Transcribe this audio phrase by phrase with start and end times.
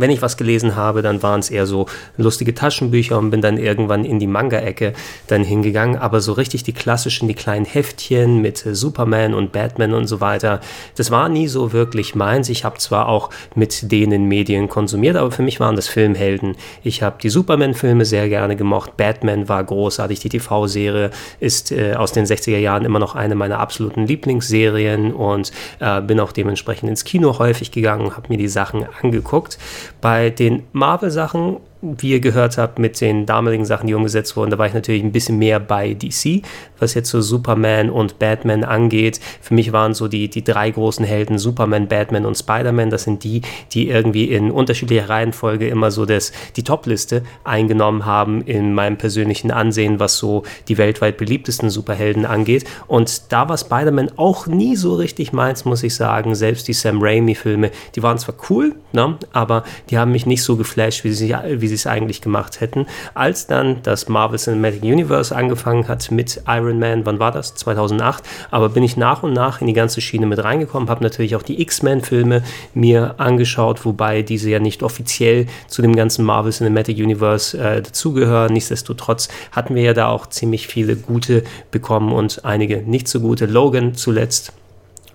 [0.00, 3.58] wenn ich was gelesen habe, dann waren es eher so lustige Taschenbücher und bin dann
[3.58, 4.92] irgendwann in die Manga-Ecke
[5.26, 5.96] dann hingegangen.
[5.96, 10.20] Aber so richtig die klassischen, die kleinen Heftchen mit äh, Superman und Batman und so
[10.20, 10.60] weiter,
[10.96, 12.48] das war nie so wirklich meins.
[12.48, 16.56] Ich habe zwar auch mit denen Medien konsumiert, aber für mich waren das Filmhelden.
[16.82, 18.96] Ich habe die Superman-Filme sehr gerne gemocht.
[18.96, 20.20] Batman war großartig.
[20.20, 25.52] Die TV-Serie ist äh, aus den 60er Jahren immer noch eine meiner absoluten Lieblingsserien und
[25.80, 29.58] äh, bin auch dementsprechend ins Kino häufig gegangen, habe mir die Sachen angeguckt.
[30.00, 34.58] Bei den Marvel-Sachen wie ihr gehört habt, mit den damaligen Sachen, die umgesetzt wurden, da
[34.58, 36.42] war ich natürlich ein bisschen mehr bei DC,
[36.78, 39.20] was jetzt so Superman und Batman angeht.
[39.40, 42.90] Für mich waren so die, die drei großen Helden Superman, Batman und Spider-Man.
[42.90, 48.42] Das sind die, die irgendwie in unterschiedlicher Reihenfolge immer so das, die Top-Liste eingenommen haben
[48.42, 52.64] in meinem persönlichen Ansehen, was so die weltweit beliebtesten Superhelden angeht.
[52.88, 56.34] Und da war Spider-Man auch nie so richtig meins, muss ich sagen.
[56.34, 60.56] Selbst die Sam Raimi-Filme, die waren zwar cool, ne, aber die haben mich nicht so
[60.56, 62.86] geflasht, wie sie, wie wie sie es eigentlich gemacht hätten.
[63.14, 67.54] Als dann das Marvel Cinematic Universe angefangen hat mit Iron Man, wann war das?
[67.56, 68.24] 2008.
[68.50, 71.42] Aber bin ich nach und nach in die ganze Schiene mit reingekommen, habe natürlich auch
[71.42, 72.42] die X-Men-Filme
[72.72, 78.52] mir angeschaut, wobei diese ja nicht offiziell zu dem ganzen Marvel Cinematic Universe äh, dazugehören.
[78.52, 83.44] Nichtsdestotrotz hatten wir ja da auch ziemlich viele gute bekommen und einige nicht so gute.
[83.46, 84.52] Logan zuletzt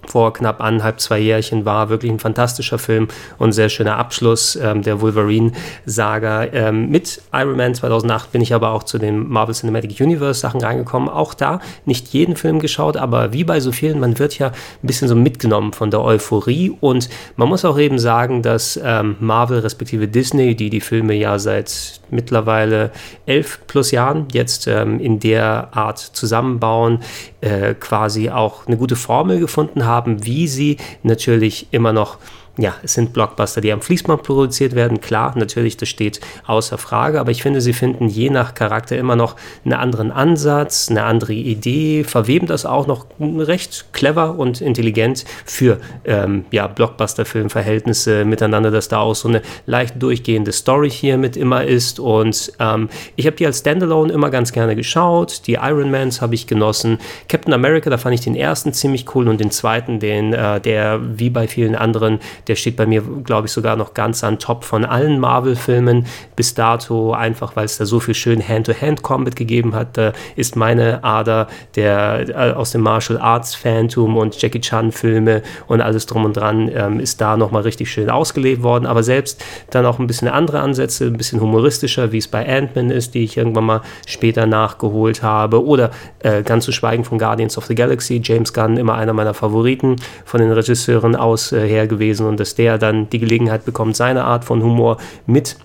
[0.07, 1.89] vor knapp anderthalb, zwei Jährchen war.
[1.89, 6.45] Wirklich ein fantastischer Film und sehr schöner Abschluss ähm, der Wolverine-Saga.
[6.53, 10.61] Ähm, mit Iron Man 2008 bin ich aber auch zu den Marvel Cinematic Universe Sachen
[10.61, 11.09] reingekommen.
[11.09, 14.53] Auch da nicht jeden Film geschaut, aber wie bei so vielen, man wird ja ein
[14.87, 19.59] bisschen so mitgenommen von der Euphorie und man muss auch eben sagen, dass ähm, Marvel
[19.59, 22.91] respektive Disney, die die Filme ja seit mittlerweile
[23.25, 26.99] elf plus Jahren jetzt ähm, in der Art zusammenbauen,
[27.41, 29.92] äh, quasi auch eine gute Formel gefunden haben,
[30.25, 32.17] wie sie natürlich immer noch
[32.57, 35.01] ja, es sind Blockbuster, die am Fließband produziert werden.
[35.01, 39.15] Klar, natürlich, das steht außer Frage, aber ich finde, sie finden je nach Charakter immer
[39.15, 45.25] noch einen anderen Ansatz, eine andere Idee, verweben das auch noch recht clever und intelligent
[45.45, 51.35] für ähm, ja, Blockbuster-Filmverhältnisse miteinander, dass da auch so eine leicht durchgehende Story hier mit
[51.35, 51.99] immer ist.
[51.99, 55.47] Und ähm, ich habe die als Standalone immer ganz gerne geschaut.
[55.47, 56.99] Die Iron Mans habe ich genossen.
[57.27, 60.99] Captain America, da fand ich den ersten ziemlich cool und den zweiten, den, äh, der
[61.17, 64.63] wie bei vielen anderen der steht bei mir, glaube ich, sogar noch ganz an top
[64.63, 66.05] von allen Marvel-Filmen
[66.35, 69.97] bis dato, einfach weil es da so viel schön Hand-to-Hand-Combat gegeben hat.
[69.97, 75.81] Da ist meine Ader der äh, aus dem Martial Arts Phantom und Jackie Chan-Filme und
[75.81, 78.85] alles drum und dran ähm, ist da nochmal richtig schön ausgelebt worden.
[78.85, 82.89] Aber selbst dann auch ein bisschen andere Ansätze, ein bisschen humoristischer, wie es bei Ant-Man
[82.89, 85.63] ist, die ich irgendwann mal später nachgeholt habe.
[85.65, 89.33] Oder äh, ganz zu schweigen von Guardians of the Galaxy, James Gunn, immer einer meiner
[89.33, 93.95] Favoriten von den Regisseuren aus äh, her gewesen und dass der dann die Gelegenheit bekommt,
[93.95, 95.57] seine Art von Humor mit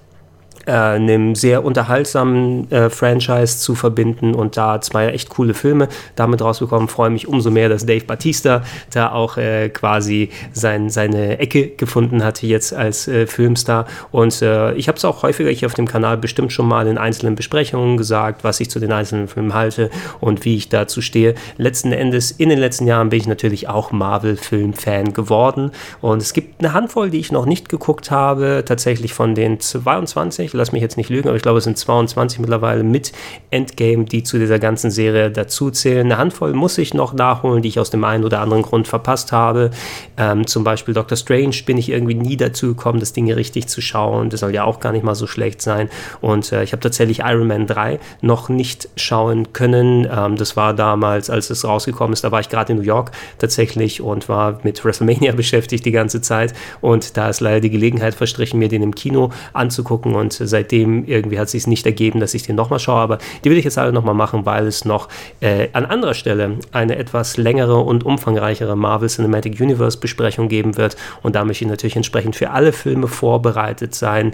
[0.69, 6.43] äh, einem sehr unterhaltsamen äh, Franchise zu verbinden und da zwei echt coole Filme damit
[6.43, 6.89] rausbekommen.
[6.89, 8.63] Freue mich umso mehr, dass Dave Batista
[8.93, 13.87] da auch äh, quasi sein, seine Ecke gefunden hatte jetzt als äh, Filmstar.
[14.11, 16.99] Und äh, ich habe es auch häufiger hier auf dem Kanal bestimmt schon mal in
[16.99, 19.91] einzelnen Besprechungen gesagt, was ich zu den einzelnen Filmen halte
[20.21, 21.35] und wie ich dazu stehe.
[21.57, 25.71] Letzten Endes, in den letzten Jahren bin ich natürlich auch Marvel-Film-Fan geworden.
[26.03, 30.53] Und es gibt eine Handvoll, die ich noch nicht geguckt habe, tatsächlich von den 22,
[30.59, 33.13] lass mich jetzt nicht lügen, aber ich glaube, es sind 22 mittlerweile mit
[33.51, 36.07] Endgame, die zu dieser ganzen Serie dazuzählen.
[36.07, 39.33] Eine Handvoll muss ich noch nachholen, die ich aus dem einen oder anderen Grund verpasst
[39.33, 39.71] habe.
[40.17, 43.81] Ähm, zum Beispiel Doctor Strange bin ich irgendwie nie dazu gekommen, das Ding richtig zu
[43.81, 44.31] schauen.
[44.31, 45.89] Das soll ja auch gar nicht mal so schlecht sein.
[46.21, 50.09] Und äh, ich habe tatsächlich Iron Man 3 noch nicht schauen können.
[50.11, 53.13] Ähm, das war damals, als es rausgekommen ist, da war ich gerade in New York
[53.39, 56.53] tatsächlich und war mit WrestleMania beschäftigt die ganze Zeit.
[56.81, 60.15] Und da ist leider die Gelegenheit verstrichen, mir den im Kino anzugucken.
[60.15, 63.01] Und seitdem irgendwie hat es sich nicht ergeben, dass ich den nochmal schaue.
[63.01, 65.09] Aber die will ich jetzt alle nochmal machen, weil es noch
[65.41, 70.97] äh, an anderer Stelle eine etwas längere und umfangreichere Marvel Cinematic Universe Besprechung geben wird.
[71.23, 74.33] Und da möchte ich natürlich entsprechend für alle Filme vorbereitet sein.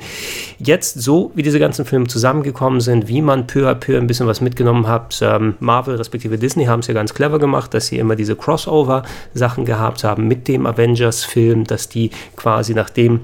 [0.58, 4.26] Jetzt, so wie diese ganzen Filme zusammengekommen sind, wie man peu à peu ein bisschen
[4.26, 7.98] was mitgenommen hat, ähm, Marvel respektive Disney haben es ja ganz clever gemacht, dass sie
[7.98, 13.20] immer diese Crossover-Sachen gehabt haben mit dem Avengers-Film, dass die quasi nachdem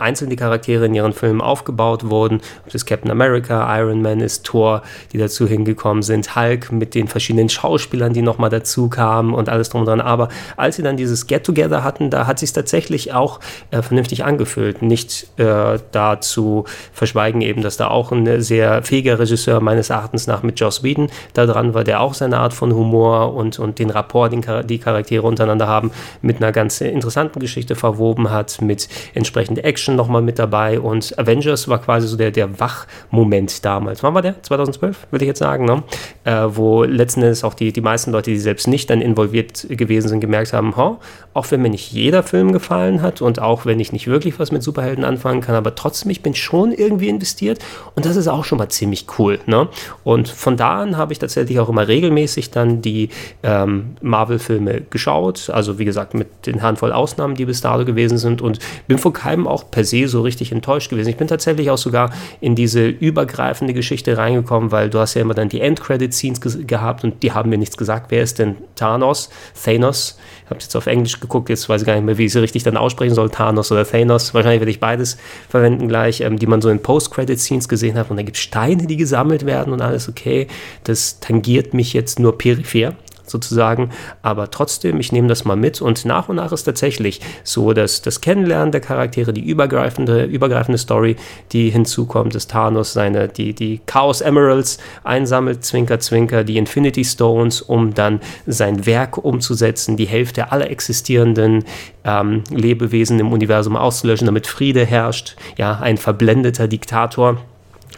[0.00, 2.40] einzelne Charaktere in ihren Filmen aufgebaut wurden.
[2.64, 7.08] Ob das Captain America, Iron Man ist, Thor, die dazu hingekommen sind, Hulk mit den
[7.08, 10.00] verschiedenen Schauspielern, die nochmal dazu kamen und alles drum und dran.
[10.00, 13.40] Aber als sie dann dieses Get-Together hatten, da hat sich tatsächlich auch
[13.70, 14.82] äh, vernünftig angefühlt.
[14.82, 20.26] Nicht äh, da zu verschweigen eben, dass da auch ein sehr fähiger Regisseur meines Erachtens
[20.26, 23.78] nach mit Joss Whedon da dran war, der auch seine Art von Humor und, und
[23.78, 25.90] den Rapport, den die Charaktere untereinander haben,
[26.22, 31.18] mit einer ganz interessanten Geschichte verwoben hat, mit entsprechend Action Action nochmal mit dabei und
[31.18, 34.02] Avengers war quasi so der, der Wachmoment damals.
[34.02, 34.42] Wann war der?
[34.42, 35.82] 2012, würde ich jetzt sagen, ne?
[36.24, 40.08] Äh, wo letzten Endes auch die, die meisten Leute, die selbst nicht dann involviert gewesen
[40.08, 40.98] sind, gemerkt haben, oh,
[41.32, 44.52] auch wenn mir nicht jeder Film gefallen hat und auch wenn ich nicht wirklich was
[44.52, 47.60] mit Superhelden anfangen kann, aber trotzdem, ich bin schon irgendwie investiert
[47.94, 49.38] und das ist auch schon mal ziemlich cool.
[49.46, 49.68] Ne?
[50.04, 53.08] Und von da an habe ich tatsächlich auch immer regelmäßig dann die
[53.42, 58.42] ähm, Marvel-Filme geschaut, also wie gesagt mit den Handvoll Ausnahmen, die bis dato gewesen sind
[58.42, 61.08] und bin von keinem auch per se so richtig enttäuscht gewesen.
[61.08, 62.10] Ich bin tatsächlich auch sogar
[62.40, 67.04] in diese übergreifende Geschichte reingekommen, weil du hast ja immer dann die End-Credit-Scenes ge gehabt
[67.04, 68.10] und die haben mir nichts gesagt.
[68.10, 69.30] Wer ist denn Thanos?
[69.54, 70.18] Thanos?
[70.42, 72.40] Ich habe jetzt auf Englisch geguckt, jetzt weiß ich gar nicht mehr, wie ich sie
[72.40, 74.34] richtig dann aussprechen soll, Thanos oder Thanos.
[74.34, 75.16] Wahrscheinlich werde ich beides
[75.48, 78.10] verwenden gleich, ähm, die man so in Post-Credit-Scenes gesehen hat.
[78.10, 80.48] Und da gibt es Steine, die gesammelt werden und alles okay.
[80.82, 82.94] Das tangiert mich jetzt nur peripher
[83.30, 83.90] sozusagen.
[84.22, 88.02] Aber trotzdem, ich nehme das mal mit und nach und nach ist tatsächlich so, dass
[88.02, 91.16] das Kennenlernen der Charaktere, die übergreifende, übergreifende Story,
[91.52, 97.62] die hinzukommt, dass Thanos seine, die, die Chaos Emeralds einsammelt, Zwinker, Zwinker, die Infinity Stones,
[97.62, 101.64] um dann sein Werk umzusetzen, die Hälfte aller existierenden
[102.04, 105.36] ähm, Lebewesen im Universum auszulöschen, damit Friede herrscht.
[105.56, 107.38] Ja, ein verblendeter Diktator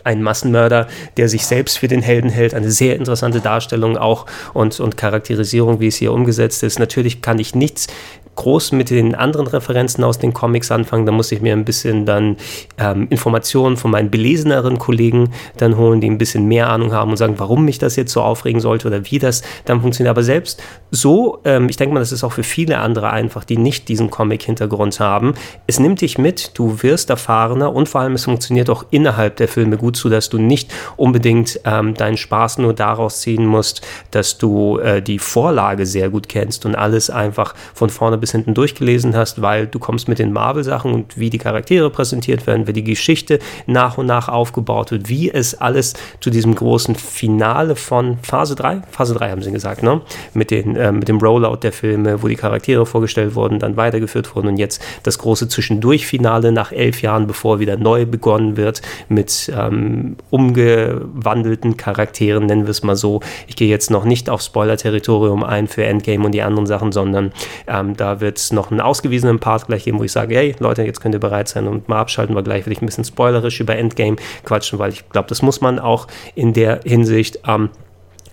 [0.04, 2.54] ein Massenmörder, der sich selbst für den Helden hält.
[2.54, 6.78] Eine sehr interessante Darstellung auch und, und Charakterisierung, wie es hier umgesetzt ist.
[6.78, 7.86] Natürlich kann ich nichts
[8.36, 11.04] groß mit den anderen Referenzen aus den Comics anfangen.
[11.04, 12.36] Da muss ich mir ein bisschen dann
[12.78, 17.16] ähm, Informationen von meinen beleseneren Kollegen dann holen, die ein bisschen mehr Ahnung haben und
[17.16, 20.10] sagen, warum mich das jetzt so aufregen sollte oder wie das dann funktioniert.
[20.10, 23.56] Aber selbst so, ähm, ich denke mal, das ist auch für viele andere einfach, die
[23.56, 25.34] nicht diesen Comic-Hintergrund haben.
[25.66, 29.48] Es nimmt dich mit, du wirst erfahrener und vor allem es funktioniert auch innerhalb der
[29.48, 34.38] Filme gut, so dass du nicht unbedingt ähm, deinen Spaß nur daraus ziehen musst, dass
[34.38, 39.16] du äh, die Vorlage sehr gut kennst und alles einfach von vorne bis hinten durchgelesen
[39.16, 42.84] hast, weil du kommst mit den Marvel-Sachen und wie die Charaktere präsentiert werden, wie die
[42.84, 48.54] Geschichte nach und nach aufgebaut wird, wie es alles zu diesem großen Finale von Phase
[48.54, 50.00] 3, Phase 3 haben sie gesagt, ne?
[50.34, 54.34] Mit, den, äh, mit dem Rollout der Filme, wo die Charaktere vorgestellt wurden, dann weitergeführt
[54.34, 59.50] wurden und jetzt das große Zwischendurch-Finale nach elf Jahren, bevor wieder neu begonnen wird mit
[59.56, 63.20] ähm, umgewandelten Charakteren, nennen wir es mal so.
[63.46, 67.32] Ich gehe jetzt noch nicht auf Spoiler-Territorium ein für Endgame und die anderen Sachen, sondern
[67.66, 70.82] ähm, da wird es noch einen ausgewiesenen Part gleich geben, wo ich sage, hey Leute,
[70.82, 73.60] jetzt könnt ihr bereit sein und mal abschalten, weil gleich will ich ein bisschen spoilerisch
[73.60, 77.70] über Endgame quatschen, weil ich glaube, das muss man auch in der Hinsicht ähm,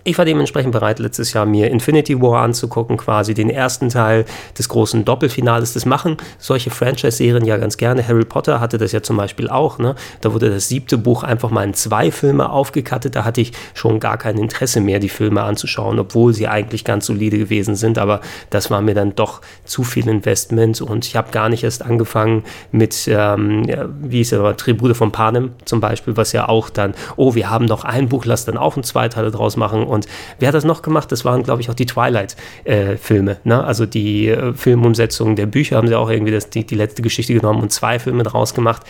[0.08, 4.24] ich war dementsprechend bereit, letztes Jahr mir Infinity War anzugucken, quasi den ersten Teil
[4.56, 5.74] des großen Doppelfinales.
[5.74, 8.06] Das machen solche Franchise-Serien ja ganz gerne.
[8.06, 9.78] Harry Potter hatte das ja zum Beispiel auch.
[9.78, 9.94] Ne?
[10.22, 13.16] Da wurde das siebte Buch einfach mal in zwei Filme aufgekattet.
[13.16, 17.06] Da hatte ich schon gar kein Interesse mehr, die Filme anzuschauen, obwohl sie eigentlich ganz
[17.06, 17.98] solide gewesen sind.
[17.98, 21.84] Aber das war mir dann doch zu viel Investment und ich habe gar nicht erst
[21.84, 23.66] angefangen mit, ähm,
[24.00, 27.66] wie ist es, Tribute von Panem zum Beispiel, was ja auch dann, oh, wir haben
[27.66, 30.06] noch ein Buch, lass dann auch ein Zweiteil draus machen und und
[30.38, 31.10] wer hat das noch gemacht?
[31.12, 33.32] Das waren, glaube ich, auch die Twilight-Filme.
[33.32, 33.64] Äh, ne?
[33.64, 37.34] Also die äh, Filmumsetzung der Bücher haben sie auch irgendwie das, die, die letzte Geschichte
[37.34, 38.82] genommen und zwei Filme draus gemacht.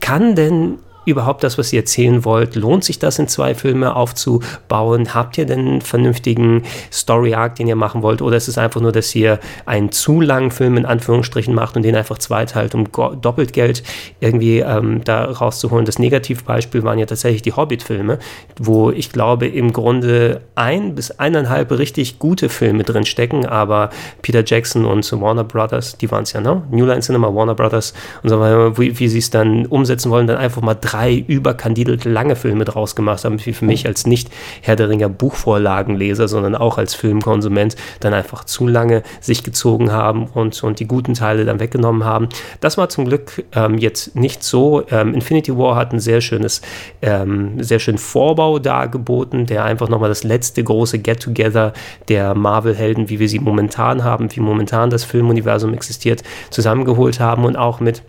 [0.00, 2.54] Kann denn überhaupt das, was ihr erzählen wollt?
[2.56, 5.14] Lohnt sich das in zwei Filme aufzubauen?
[5.14, 8.22] Habt ihr denn einen vernünftigen Story-Arc, den ihr machen wollt?
[8.22, 11.82] Oder ist es einfach nur, dass ihr einen zu langen Film in Anführungsstrichen macht und
[11.82, 13.82] den einfach zweiteilt, um doppelt Geld
[14.20, 15.84] irgendwie ähm, da rauszuholen?
[15.84, 18.18] Das Negativbeispiel waren ja tatsächlich die Hobbit-Filme,
[18.58, 23.90] wo ich glaube, im Grunde ein bis eineinhalb richtig gute Filme drin stecken, aber
[24.22, 26.62] Peter Jackson und Warner Brothers, die waren es ja, ne?
[26.70, 30.26] New Line Cinema, Warner Brothers und so weiter, wie, wie sie es dann umsetzen wollen,
[30.26, 30.93] dann einfach mal drei
[31.26, 34.30] überkandidelte lange Filme draus gemacht haben, wie für mich als nicht
[34.62, 40.26] Herr der Ringer Buchvorlagenleser, sondern auch als Filmkonsument dann einfach zu lange sich gezogen haben
[40.26, 42.28] und, und die guten Teile dann weggenommen haben.
[42.60, 44.84] Das war zum Glück ähm, jetzt nicht so.
[44.90, 46.62] Ähm, Infinity War hat ein sehr schönes,
[47.02, 51.72] ähm, sehr schönen Vorbau dargeboten, der einfach nochmal das letzte große Get-Together
[52.08, 57.56] der Marvel-Helden, wie wir sie momentan haben, wie momentan das Filmuniversum existiert, zusammengeholt haben und
[57.56, 58.02] auch mit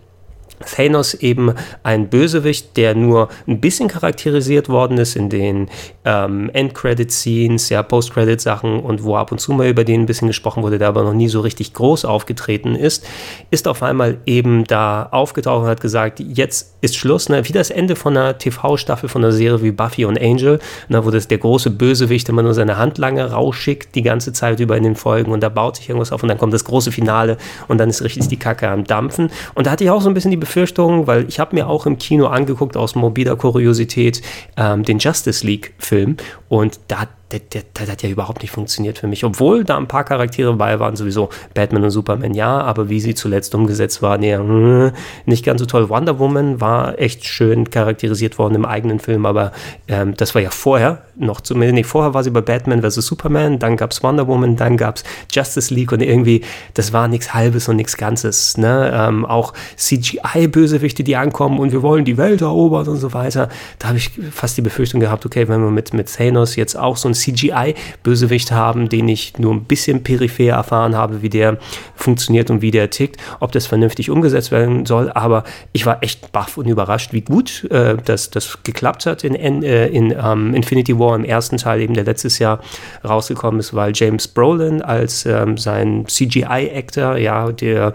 [0.64, 5.68] Thanos eben ein Bösewicht, der nur ein bisschen charakterisiert worden ist in den
[6.04, 10.62] ähm, End-Credit-Scenes, ja, Post-Credit-Sachen und wo ab und zu mal über den ein bisschen gesprochen
[10.62, 13.06] wurde, der aber noch nie so richtig groß aufgetreten ist,
[13.50, 17.46] ist auf einmal eben da aufgetaucht und hat gesagt, jetzt ist Schluss, ne?
[17.46, 20.58] wie das Ende von einer TV-Staffel von einer Serie wie Buffy und Angel,
[20.88, 21.04] ne?
[21.04, 24.84] wo das der große Bösewicht immer nur seine Handlange rausschickt die ganze Zeit über in
[24.84, 27.36] den Folgen und da baut sich irgendwas auf und dann kommt das große Finale
[27.68, 30.14] und dann ist richtig die Kacke am Dampfen und da hatte ich auch so ein
[30.14, 34.22] bisschen die Befürchtung, weil ich habe mir auch im Kino angeguckt aus morbider Kuriosität
[34.56, 36.16] ähm, den Justice League-Film.
[36.48, 39.24] Und da das, das, das, hat ja überhaupt nicht funktioniert für mich.
[39.24, 43.14] Obwohl da ein paar Charaktere bei waren, sowieso Batman und Superman, ja, aber wie sie
[43.14, 44.92] zuletzt umgesetzt waren, ja, hm,
[45.24, 45.88] nicht ganz so toll.
[45.88, 49.50] Wonder Woman war echt schön charakterisiert worden im eigenen Film, aber
[49.88, 53.06] ähm, das war ja vorher, noch zumindest nicht vorher war sie bei Batman vs.
[53.06, 56.42] Superman, dann gab es Wonder Woman, dann gab es Justice League und irgendwie,
[56.74, 58.56] das war nichts Halbes und nichts Ganzes.
[58.56, 58.92] Ne?
[58.94, 63.48] Ähm, auch CGI-Bösewichte, die ankommen und wir wollen die Welt erobern und so weiter.
[63.80, 66.96] Da habe ich fast die Befürchtung gehabt, okay, wenn wir mit, mit Thanos jetzt auch
[66.96, 71.58] so ein CGI-Bösewicht haben, den ich nur ein bisschen peripher erfahren habe, wie der
[71.94, 75.10] funktioniert und wie der tickt, ob das vernünftig umgesetzt werden soll.
[75.10, 79.34] Aber ich war echt baff und überrascht, wie gut äh, das, das geklappt hat in,
[79.62, 82.60] äh, in ähm, Infinity War im ersten Teil, eben der letztes Jahr
[83.04, 87.92] rausgekommen ist, weil James Brolin als ähm, sein CGI-Actor, ja, der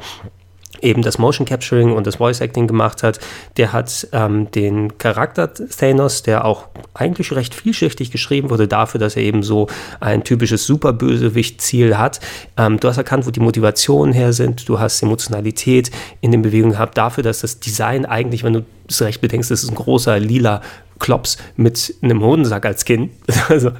[0.81, 3.19] eben das Motion Capturing und das Voice Acting gemacht hat,
[3.57, 9.15] der hat ähm, den Charakter Thanos, der auch eigentlich recht vielschichtig geschrieben wurde, dafür, dass
[9.15, 9.67] er eben so
[9.99, 12.19] ein typisches Superbösewicht-Ziel hat.
[12.57, 16.73] Ähm, du hast erkannt, wo die Motivationen her sind, du hast Emotionalität in den Bewegungen
[16.73, 20.19] gehabt, dafür, dass das Design eigentlich, wenn du es recht bedenkst, das ist ein großer
[20.19, 20.61] lila
[21.01, 23.11] Klops mit einem Hodensack als Kind.
[23.49, 23.71] Also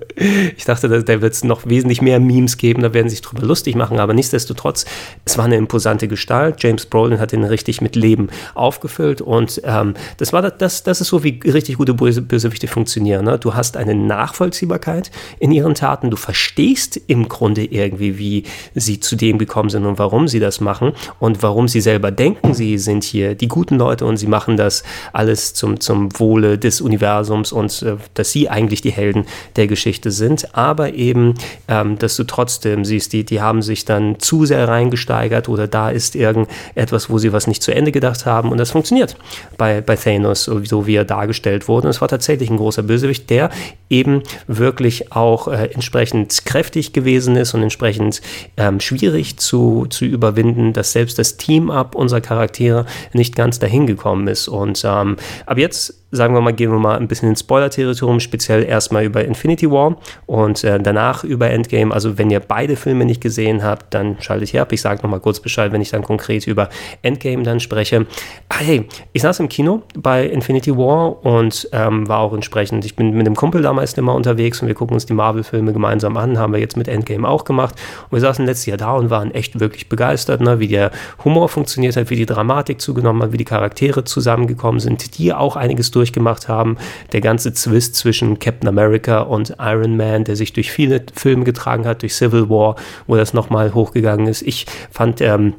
[0.57, 3.75] ich dachte, da wird es noch wesentlich mehr Memes geben, da werden sich drüber lustig
[3.75, 4.85] machen, aber nichtsdestotrotz,
[5.23, 6.61] es war eine imposante Gestalt.
[6.61, 11.07] James Brolin hat den richtig mit Leben aufgefüllt und ähm, das war das, das ist
[11.07, 13.23] so, wie richtig gute Böse, Bösewichte funktionieren.
[13.23, 13.37] Ne?
[13.39, 19.15] Du hast eine Nachvollziehbarkeit in ihren Taten, du verstehst im Grunde irgendwie, wie sie zu
[19.15, 23.03] dem gekommen sind und warum sie das machen und warum sie selber denken, sie sind
[23.03, 27.51] hier die guten Leute und sie machen das alles zum, zum Wohle des Universums Universums
[27.51, 29.25] und äh, dass sie eigentlich die Helden
[29.55, 31.35] der Geschichte sind, aber eben,
[31.67, 35.89] ähm, dass du trotzdem siehst, die, die haben sich dann zu sehr reingesteigert oder da
[35.89, 39.15] ist irgendetwas, wo sie was nicht zu Ende gedacht haben und das funktioniert
[39.57, 41.87] bei, bei Thanos, so wie er dargestellt wurde.
[41.87, 43.49] Und es war tatsächlich ein großer Bösewicht, der
[43.89, 48.21] eben wirklich auch äh, entsprechend kräftig gewesen ist und entsprechend
[48.57, 54.27] ähm, schwierig zu, zu überwinden, dass selbst das Team-Up unserer Charaktere nicht ganz dahin gekommen
[54.27, 54.47] ist.
[54.47, 58.63] Und ähm, ab jetzt sagen wir mal, gehen wir mal ein bisschen ins Spoiler-Territorium, speziell
[58.63, 61.93] erstmal über Infinity War und äh, danach über Endgame.
[61.93, 64.71] Also wenn ihr beide Filme nicht gesehen habt, dann schaltet hier ab.
[64.71, 66.69] Ich sage nochmal kurz Bescheid, wenn ich dann konkret über
[67.01, 68.05] Endgame dann spreche.
[68.49, 72.95] Ah, hey, ich saß im Kino bei Infinity War und ähm, war auch entsprechend, ich
[72.95, 76.37] bin mit einem Kumpel damals immer unterwegs und wir gucken uns die Marvel-Filme gemeinsam an,
[76.37, 77.75] haben wir jetzt mit Endgame auch gemacht.
[78.09, 80.91] Und wir saßen letztes Jahr da und waren echt wirklich begeistert, ne, wie der
[81.23, 85.55] Humor funktioniert hat, wie die Dramatik zugenommen hat, wie die Charaktere zusammengekommen sind, die auch
[85.55, 86.77] einiges durch durchgemacht haben.
[87.11, 91.85] Der ganze Zwist zwischen Captain America und Iron Man, der sich durch viele Filme getragen
[91.85, 92.75] hat, durch Civil War,
[93.07, 94.41] wo das nochmal hochgegangen ist.
[94.41, 95.53] Ich fand ähm,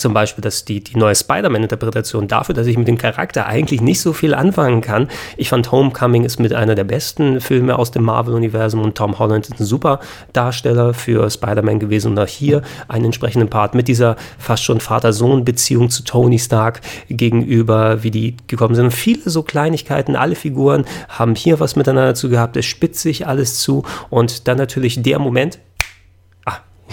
[0.00, 4.00] zum Beispiel dass die, die neue Spider-Man-Interpretation dafür, dass ich mit dem Charakter eigentlich nicht
[4.00, 5.08] so viel anfangen kann.
[5.36, 9.48] Ich fand Homecoming ist mit einer der besten Filme aus dem Marvel-Universum und Tom Holland
[9.48, 10.00] ist ein super
[10.32, 15.90] Darsteller für Spider-Man gewesen und auch hier einen entsprechenden Part mit dieser fast schon Vater-Sohn-Beziehung
[15.90, 18.86] zu Tony Stark gegenüber, wie die gekommen sind.
[18.86, 23.26] Und viele so Kleinigkeiten, alle Figuren haben hier was miteinander zu gehabt, es spitzt sich
[23.26, 25.58] alles zu und dann natürlich der Moment,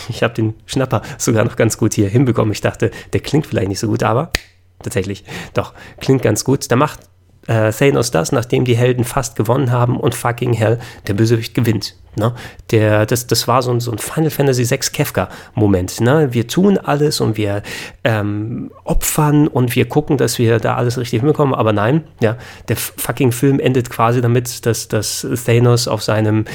[0.10, 2.52] ich habe den Schnapper sogar noch ganz gut hier hinbekommen.
[2.52, 4.32] Ich dachte, der klingt vielleicht nicht so gut, aber
[4.82, 5.24] tatsächlich,
[5.54, 6.72] doch, klingt ganz gut.
[6.72, 7.00] Da macht
[7.48, 11.96] äh, Thanos das, nachdem die Helden fast gewonnen haben und fucking hell, der Bösewicht gewinnt.
[12.18, 12.34] Ne?
[12.72, 16.02] Der, das, das war so ein, so ein Final Fantasy VI Kefka-Moment.
[16.02, 16.30] Ne?
[16.32, 17.62] Wir tun alles und wir
[18.04, 22.38] ähm, opfern und wir gucken, dass wir da alles richtig hinbekommen, aber nein, ja,
[22.70, 26.46] der fucking Film endet quasi damit, dass, dass Thanos auf seinem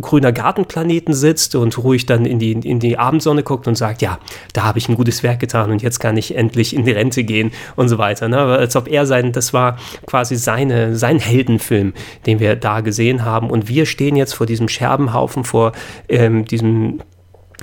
[0.00, 4.18] grüner Gartenplaneten sitzt und ruhig dann in die, in die Abendsonne guckt und sagt, ja,
[4.52, 7.24] da habe ich ein gutes Werk getan und jetzt kann ich endlich in die Rente
[7.24, 8.28] gehen und so weiter.
[8.28, 8.38] Ne?
[8.38, 9.67] Als ob er sein, das war
[10.06, 11.92] quasi seine, sein Heldenfilm,
[12.26, 13.50] den wir da gesehen haben.
[13.50, 15.72] Und wir stehen jetzt vor diesem Scherbenhaufen, vor
[16.08, 17.00] ähm, diesem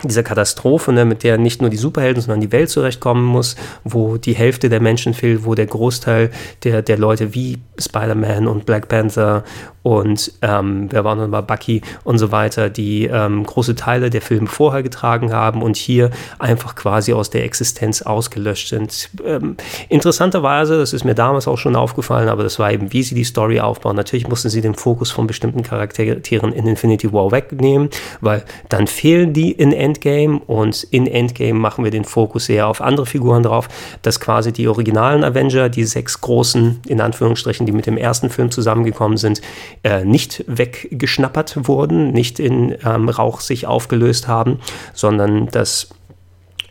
[0.03, 4.17] dieser Katastrophe, ne, mit der nicht nur die Superhelden, sondern die Welt zurechtkommen muss, wo
[4.17, 6.31] die Hälfte der Menschen fehlt, wo der Großteil
[6.63, 9.43] der, der Leute wie Spider-Man und Black Panther
[9.85, 14.23] und ähm, wer war noch mal Bucky und so weiter, die ähm, große Teile der
[14.23, 19.11] Filme vorher getragen haben und hier einfach quasi aus der Existenz ausgelöscht sind.
[19.23, 23.13] Ähm, interessanterweise, das ist mir damals auch schon aufgefallen, aber das war eben, wie sie
[23.13, 23.95] die Story aufbauen.
[23.95, 29.33] Natürlich mussten sie den Fokus von bestimmten Charakteren in Infinity War wegnehmen, weil dann fehlen
[29.33, 33.67] die in Endgame und in Endgame machen wir den Fokus eher auf andere Figuren drauf,
[34.01, 38.49] dass quasi die originalen Avenger, die sechs großen, in Anführungsstrichen, die mit dem ersten Film
[38.49, 39.41] zusammengekommen sind,
[39.83, 44.59] äh, nicht weggeschnappert wurden, nicht in ähm, Rauch sich aufgelöst haben,
[44.93, 45.89] sondern dass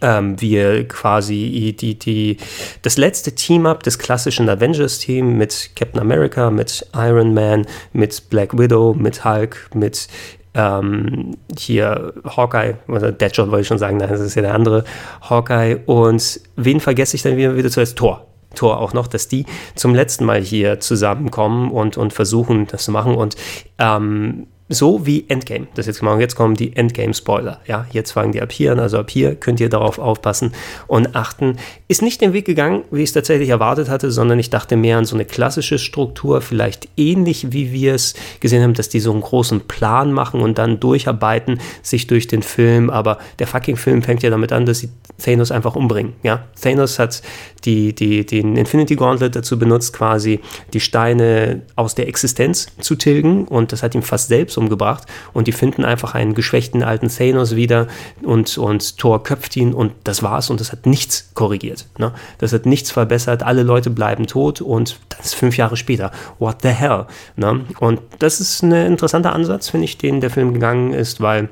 [0.04, 2.36] ähm, wir quasi die, die,
[2.82, 8.94] das letzte Team-Up des klassischen Avengers-Team mit Captain America, mit Iron Man, mit Black Widow,
[8.94, 10.08] mit Hulk, mit
[10.54, 14.84] ähm, hier Hawkeye, oder Deadshot wollte ich schon sagen, nein, das ist ja der andere
[15.22, 15.80] Hawkeye.
[15.86, 17.96] Und wen vergesse ich dann wieder, wieder zuerst?
[17.96, 18.26] Thor.
[18.54, 22.92] Tor auch noch, dass die zum letzten Mal hier zusammenkommen und, und versuchen, das zu
[22.92, 23.14] machen.
[23.14, 23.36] Und
[23.78, 25.66] ähm, so wie Endgame.
[25.74, 26.18] Das jetzt mal.
[26.20, 27.60] Jetzt kommen die Endgame-Spoiler.
[27.66, 28.78] Ja, jetzt fangen die ab hier an.
[28.78, 30.52] Also ab hier könnt ihr darauf aufpassen
[30.86, 31.58] und achten.
[31.86, 34.96] Ist nicht den Weg gegangen, wie ich es tatsächlich erwartet hatte, sondern ich dachte mehr
[34.96, 39.12] an so eine klassische Struktur, vielleicht ähnlich wie wir es gesehen haben, dass die so
[39.12, 42.88] einen großen Plan machen und dann durcharbeiten sich durch den Film.
[42.88, 44.88] Aber der fucking Film fängt ja damit an, dass sie
[45.22, 46.14] Thanos einfach umbringen.
[46.22, 47.22] Ja, Thanos hat
[47.64, 50.40] die, die, den Infinity Gauntlet dazu benutzt, quasi
[50.72, 55.46] die Steine aus der Existenz zu tilgen und das hat ihm fast selbst umgebracht und
[55.46, 57.86] die finden einfach einen geschwächten alten Thanos wieder
[58.22, 61.86] und, und Thor köpft ihn und das war's und das hat nichts korrigiert.
[61.98, 62.12] Ne?
[62.38, 66.10] Das hat nichts verbessert, alle Leute bleiben tot und das ist fünf Jahre später.
[66.38, 67.06] What the hell?
[67.36, 67.64] Ne?
[67.80, 71.48] Und das ist ein interessanter Ansatz, finde ich, den der Film gegangen ist, weil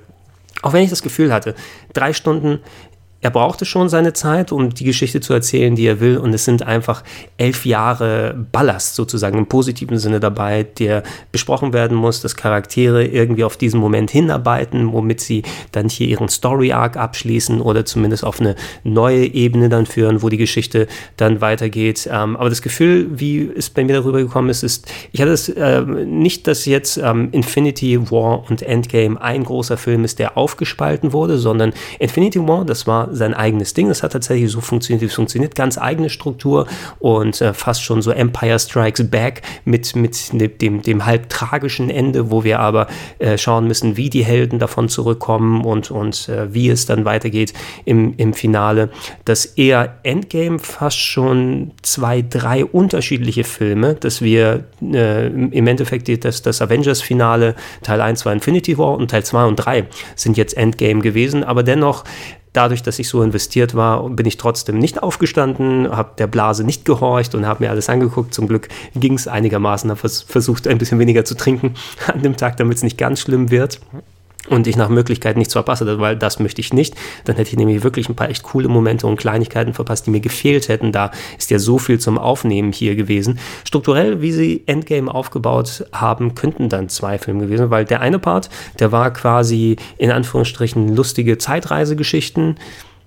[0.63, 1.55] auch wenn ich das Gefühl hatte,
[1.93, 2.61] drei Stunden
[3.23, 6.19] er brauchte schon seine Zeit, um die Geschichte zu erzählen, die er will.
[6.19, 7.05] Und es sind einfach
[7.39, 13.45] elf Jahre Ballast sozusagen im positiven Sinne dabei, der besprochen werden muss, dass Charaktere irgendwie
[13.45, 18.57] auf diesen Moment hinarbeiten, womit sie dann hier ihren Story-Arc abschließen oder zumindest auf eine
[18.83, 22.09] neue Ebene dann führen, wo die Geschichte dann weitergeht.
[22.11, 25.49] Ähm, aber das Gefühl, wie es bei mir darüber gekommen ist, ist, ich hatte es
[25.49, 31.13] äh, nicht, dass jetzt ähm, Infinity War und Endgame ein großer Film ist, der aufgespalten
[31.13, 33.89] wurde, sondern Infinity War, das war sein eigenes Ding.
[33.89, 35.55] Das hat tatsächlich so funktioniert, wie es funktioniert.
[35.55, 36.67] Ganz eigene Struktur
[36.99, 42.31] und äh, fast schon so Empire Strikes Back mit, mit dem, dem halb tragischen Ende,
[42.31, 42.87] wo wir aber
[43.19, 47.53] äh, schauen müssen, wie die Helden davon zurückkommen und, und äh, wie es dann weitergeht
[47.85, 48.91] im, im Finale.
[49.25, 56.43] Das eher Endgame fast schon zwei, drei unterschiedliche Filme, dass wir äh, im Endeffekt das,
[56.43, 61.01] das Avengers-Finale Teil 1 war Infinity War und Teil 2 und 3 sind jetzt Endgame
[61.01, 62.05] gewesen, aber dennoch
[62.53, 66.85] dadurch, dass ich so investiert war, bin ich trotzdem nicht aufgestanden, habe der Blase nicht
[66.85, 68.35] gehorcht und habe mir alles angeguckt.
[68.35, 71.75] Zum Glück ging es einigermaßen, habe versucht, ein bisschen weniger zu trinken
[72.07, 73.81] an dem Tag, damit es nicht ganz schlimm wird
[74.49, 76.95] und ich nach Möglichkeit nichts verpasse, weil das möchte ich nicht.
[77.25, 80.21] Dann hätte ich nämlich wirklich ein paar echt coole Momente und Kleinigkeiten verpasst, die mir
[80.21, 80.93] gefehlt hätten.
[80.93, 83.39] Da ist ja so viel zum Aufnehmen hier gewesen.
[83.65, 88.51] Strukturell, wie sie Endgame aufgebaut haben, könnten dann zwei Filme gewesen, weil der eine Part,
[88.81, 92.57] der war quasi in Anführungsstrichen lustige Zeitreisegeschichten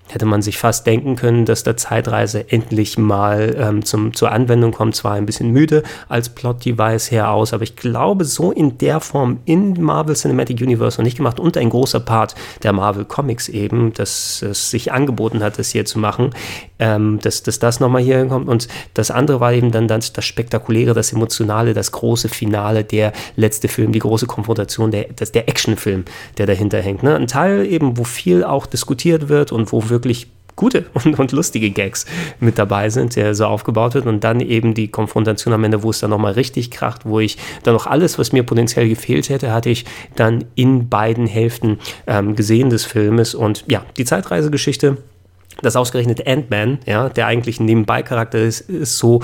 [0.10, 4.72] hätte man sich fast denken können, dass der Zeitreise endlich mal ähm, zum, zur Anwendung
[4.72, 4.96] kommt.
[4.96, 9.40] Zwar ein bisschen müde als Plot-Device her aus, aber ich glaube, so in der Form
[9.46, 13.94] in Marvel Cinematic Universe noch nicht gemacht und ein großer Part der Marvel Comics eben,
[13.94, 16.32] dass es sich angeboten hat, das hier zu machen,
[16.78, 18.48] ähm, dass, dass das nochmal hier kommt.
[18.48, 23.12] Und das andere war eben dann das, das Spektakuläre, das Emotionale, das große Finale, der
[23.36, 26.06] letzte Film, die große Konfrontation, der, das, der Actionfilm,
[26.38, 27.02] der dahinter hängt.
[27.02, 27.16] Ne?
[27.16, 31.70] Ein Teil eben, wo viel auch diskutiert wird und wo wirklich gute und, und, lustige
[31.70, 32.06] Gags
[32.40, 35.90] mit dabei sind, der so aufgebaut wird und dann eben die Konfrontation am Ende, wo
[35.90, 39.52] es dann nochmal richtig kracht, wo ich dann noch alles, was mir potenziell gefehlt hätte,
[39.52, 43.36] hatte ich dann in beiden Hälften ähm, gesehen des Filmes.
[43.36, 44.98] Und ja, die Zeitreisegeschichte
[45.66, 49.22] dass ausgerechnet Ant-Man, ja, der eigentlich ein Nebenbei-Charakter ist, ist so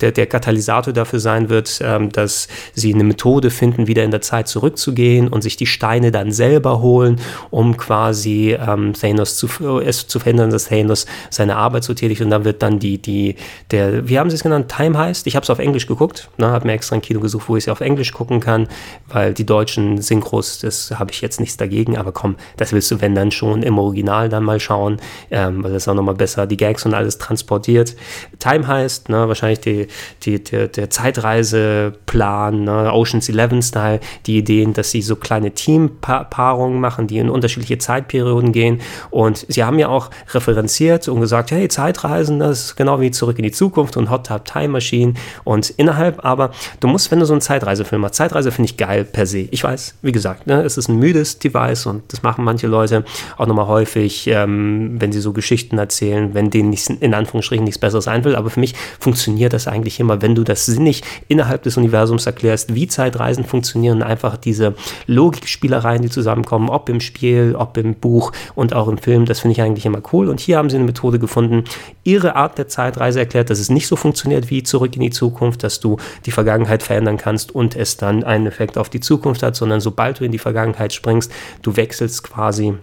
[0.00, 4.20] der, der Katalysator dafür sein wird, ähm, dass sie eine Methode finden, wieder in der
[4.20, 7.20] Zeit zurückzugehen und sich die Steine dann selber holen,
[7.50, 9.48] um quasi ähm, Thanos zu,
[9.80, 12.20] es zu verhindern, dass Thanos seine Arbeit so tätigt.
[12.20, 13.36] Und dann wird dann die, die,
[13.70, 15.26] der, wie haben sie es genannt, Time heißt?
[15.26, 17.64] Ich habe es auf Englisch geguckt, ne, habe mir extra ein Kino gesucht, wo ich
[17.64, 18.66] es auf Englisch gucken kann,
[19.08, 23.00] weil die deutschen Synchros, das habe ich jetzt nichts dagegen, aber komm, das willst du,
[23.00, 24.98] wenn dann schon im Original dann mal schauen,
[25.30, 27.94] ähm, weil das auch nochmal besser die Gags und alles transportiert.
[28.38, 29.86] Time heißt, ne, wahrscheinlich die,
[30.22, 37.06] die, der, der Zeitreiseplan, ne, Oceans 11-Style, die Ideen, dass sie so kleine Teampaarungen machen,
[37.06, 38.80] die in unterschiedliche Zeitperioden gehen.
[39.10, 43.38] Und sie haben ja auch referenziert und gesagt, hey, Zeitreisen, das ist genau wie Zurück
[43.38, 45.14] in die Zukunft und Hot Tub Time Machine.
[45.44, 49.04] Und innerhalb aber, du musst, wenn du so einen Zeitreisefilm machst, Zeitreise finde ich geil
[49.04, 49.48] per se.
[49.50, 53.04] Ich weiß, wie gesagt, ne, es ist ein müdes Device und das machen manche Leute
[53.36, 57.78] auch nochmal häufig, ähm, wenn sie so Geschichten erzählen, wenn denen nicht, in Anführungsstrichen nichts
[57.78, 58.36] Besseres ein will.
[58.36, 62.74] Aber für mich funktioniert das eigentlich immer, wenn du das sinnig innerhalb des Universums erklärst,
[62.74, 64.74] wie Zeitreisen funktionieren, einfach diese
[65.06, 69.52] Logikspielereien, die zusammenkommen, ob im Spiel, ob im Buch und auch im Film, das finde
[69.52, 70.28] ich eigentlich immer cool.
[70.28, 71.64] Und hier haben sie eine Methode gefunden,
[72.04, 75.62] ihre Art der Zeitreise erklärt, dass es nicht so funktioniert wie zurück in die Zukunft,
[75.62, 79.56] dass du die Vergangenheit verändern kannst und es dann einen Effekt auf die Zukunft hat,
[79.56, 82.74] sondern sobald du in die Vergangenheit springst, du wechselst quasi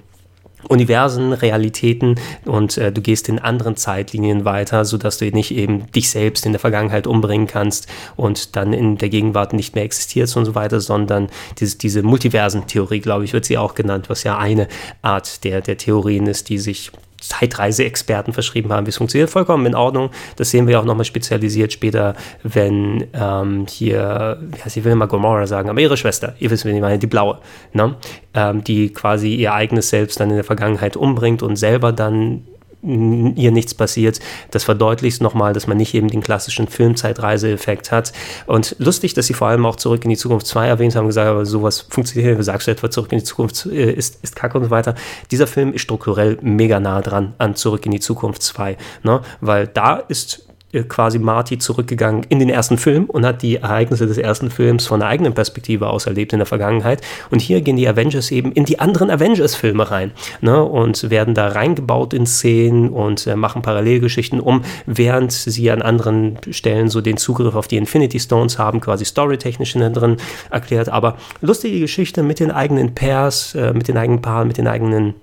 [0.70, 6.10] Universen, Realitäten und äh, du gehst in anderen Zeitlinien weiter, sodass du nicht eben dich
[6.10, 10.46] selbst in der Vergangenheit umbringen kannst und dann in der Gegenwart nicht mehr existierst und
[10.46, 14.68] so weiter, sondern diese, diese Multiversentheorie, glaube ich, wird sie auch genannt, was ja eine
[15.02, 16.92] Art der, der Theorien ist, die sich
[17.28, 19.30] Zeitreiseexperten verschrieben haben, wie es funktioniert.
[19.30, 20.10] Vollkommen in Ordnung.
[20.36, 25.48] Das sehen wir auch nochmal spezialisiert später, wenn ähm, hier, ja, sie will immer Gomorra
[25.48, 27.40] sagen, aber ihre Schwester, ihr wisst, wen ich meine, die blaue,
[27.74, 27.96] ne?
[28.34, 32.44] Ähm, die quasi ihr eigenes Selbst dann in der Vergangenheit umbringt und selber dann
[32.84, 34.20] ihr nichts passiert.
[34.52, 38.14] Das verdeutlicht nochmal, dass man nicht eben den klassischen Filmzeitreiseeffekt hat.
[38.46, 41.28] Und lustig, dass sie vor allem auch Zurück in die Zukunft 2 erwähnt haben, gesagt,
[41.28, 44.66] aber sowas funktioniert, sagst du etwa Zurück in die Zukunft äh, ist, ist kacke und
[44.66, 44.96] so weiter.
[45.32, 49.22] Dieser Film ist strukturell mega nah dran an Zurück in die Zukunft 2, ne?
[49.40, 50.48] weil da ist
[50.82, 55.02] quasi Marty zurückgegangen in den ersten Film und hat die Ereignisse des ersten Films von
[55.02, 57.02] einer eigenen Perspektive aus erlebt in der Vergangenheit.
[57.30, 61.50] Und hier gehen die Avengers eben in die anderen Avengers-Filme rein ne, und werden da
[61.50, 67.18] reingebaut in Szenen und äh, machen Parallelgeschichten, um während sie an anderen Stellen so den
[67.18, 70.18] Zugriff auf die Infinity Stones haben, quasi storytechnisch in drin
[70.50, 70.90] erklärt.
[70.90, 75.14] Aber lustige Geschichte mit den eigenen Pairs, äh, mit den eigenen Paaren, mit den eigenen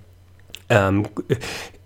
[0.69, 1.07] ähm,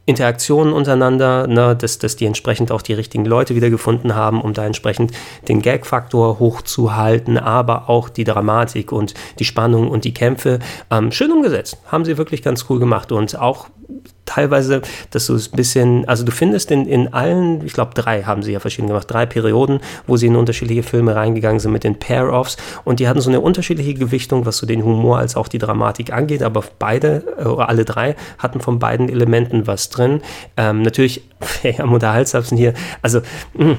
[0.06, 4.66] Interaktionen untereinander, ne, dass, dass die entsprechend auch die richtigen Leute wiedergefunden haben, um da
[4.66, 5.12] entsprechend
[5.48, 10.58] den Gag-Faktor hochzuhalten, aber auch die Dramatik und die Spannung und die Kämpfe
[10.90, 11.78] ähm, schön umgesetzt.
[11.86, 13.68] Haben sie wirklich ganz cool gemacht und auch
[14.24, 18.22] teilweise, dass du es ein bisschen, also du findest in, in allen, ich glaube drei
[18.22, 21.84] haben sie ja verschieden gemacht, drei Perioden, wo sie in unterschiedliche Filme reingegangen sind mit
[21.84, 25.48] den Pair-Offs und die hatten so eine unterschiedliche Gewichtung, was so den Humor als auch
[25.48, 30.20] die Dramatik angeht, aber beide, oder äh, alle drei, hatten von beiden Elementen was drin.
[30.56, 31.22] Ähm, natürlich,
[31.62, 33.20] ja, am Unterhaltsamsten hier, also
[33.54, 33.78] mh, hm,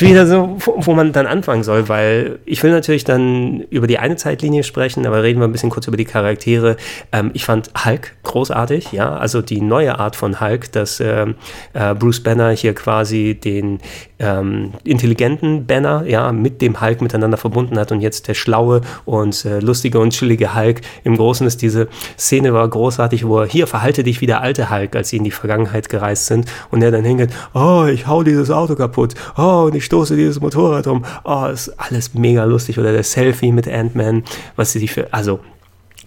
[0.00, 3.98] wieder so, wo, wo, man dann anfangen soll, weil ich will natürlich dann über die
[3.98, 6.76] eine Zeitlinie sprechen, aber reden wir ein bisschen kurz über die Charaktere.
[7.12, 11.26] Ähm, ich fand Hulk großartig, ja, also die neue Art von Hulk, dass äh,
[11.72, 13.80] äh, Bruce Banner hier quasi den
[14.18, 19.44] ähm, intelligenten Banner ja mit dem Hulk miteinander verbunden hat und jetzt der schlaue und
[19.44, 20.80] äh, lustige und chillige Hulk.
[21.04, 24.70] Im Großen ist diese Szene war großartig, wo er hier verhalte dich wie der alte
[24.70, 28.22] Hulk, als sie in die Vergangenheit gereist sind und er dann hingeht, oh, ich hau
[28.22, 32.78] dieses Auto kaputt, oh, und ich stoße dieses Motorrad um, oh, ist alles mega lustig
[32.78, 34.24] oder der Selfie mit Ant-Man,
[34.56, 35.40] was sie sich für, also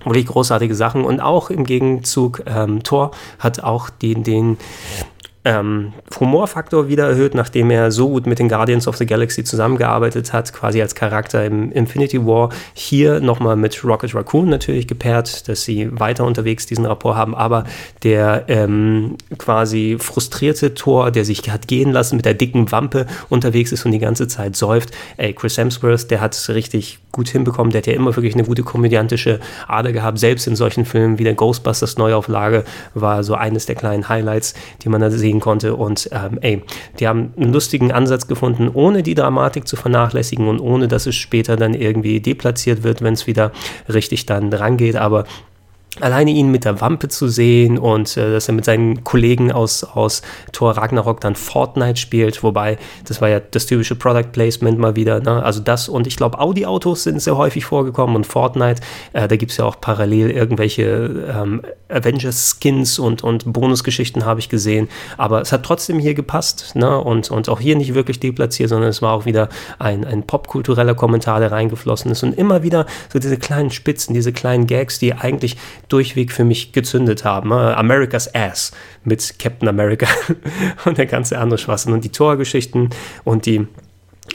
[0.05, 1.03] wirklich großartige Sachen.
[1.03, 4.57] Und auch im Gegenzug, ähm, Thor hat auch den, den
[5.49, 10.31] ähm, Humorfaktor wieder erhöht, nachdem er so gut mit den Guardians of the Galaxy zusammengearbeitet
[10.31, 12.49] hat, quasi als Charakter im Infinity War.
[12.73, 17.63] Hier nochmal mit Rocket Raccoon natürlich gepaart, dass sie weiter unterwegs diesen Rapport haben, aber
[18.03, 23.71] der ähm, quasi frustrierte Tor, der sich hat gehen lassen, mit der dicken Wampe unterwegs
[23.71, 24.91] ist und die ganze Zeit säuft.
[25.17, 28.43] Ey, Chris Hemsworth, der hat es richtig gut hinbekommen, der hat ja immer wirklich eine
[28.43, 33.65] gute komödiantische Ader gehabt, selbst in solchen Filmen wie der Ghostbusters Neuauflage war so eines
[33.65, 35.75] der kleinen Highlights, die man da sehen sehen konnte.
[35.75, 36.61] Und ähm, ey,
[36.99, 41.15] die haben einen lustigen Ansatz gefunden, ohne die Dramatik zu vernachlässigen und ohne, dass es
[41.15, 43.51] später dann irgendwie deplatziert wird, wenn es wieder
[43.87, 44.95] richtig dann rangeht.
[44.95, 45.25] Aber
[45.99, 49.83] alleine ihn mit der Wampe zu sehen und äh, dass er mit seinen Kollegen aus,
[49.83, 54.95] aus Thor Ragnarok dann Fortnite spielt, wobei das war ja das typische Product Placement mal
[54.95, 55.19] wieder.
[55.19, 55.43] Ne?
[55.43, 58.81] Also das und ich glaube Audi-Autos sind sehr häufig vorgekommen und Fortnite,
[59.13, 60.83] äh, da gibt es ja auch parallel irgendwelche
[61.33, 66.99] ähm, Avengers-Skins und, und Bonusgeschichten habe ich gesehen, aber es hat trotzdem hier gepasst ne?
[66.99, 70.95] und, und auch hier nicht wirklich deplatziert, sondern es war auch wieder ein, ein popkultureller
[70.95, 75.13] Kommentar, der reingeflossen ist und immer wieder so diese kleinen Spitzen, diese kleinen Gags, die
[75.13, 75.57] eigentlich
[75.89, 77.49] durchweg für mich gezündet haben.
[77.49, 77.75] Ne?
[77.75, 78.71] America's Ass
[79.03, 80.07] mit Captain America
[80.85, 82.89] und der ganze andere Schwachsinn und die Torgeschichten
[83.23, 83.67] und die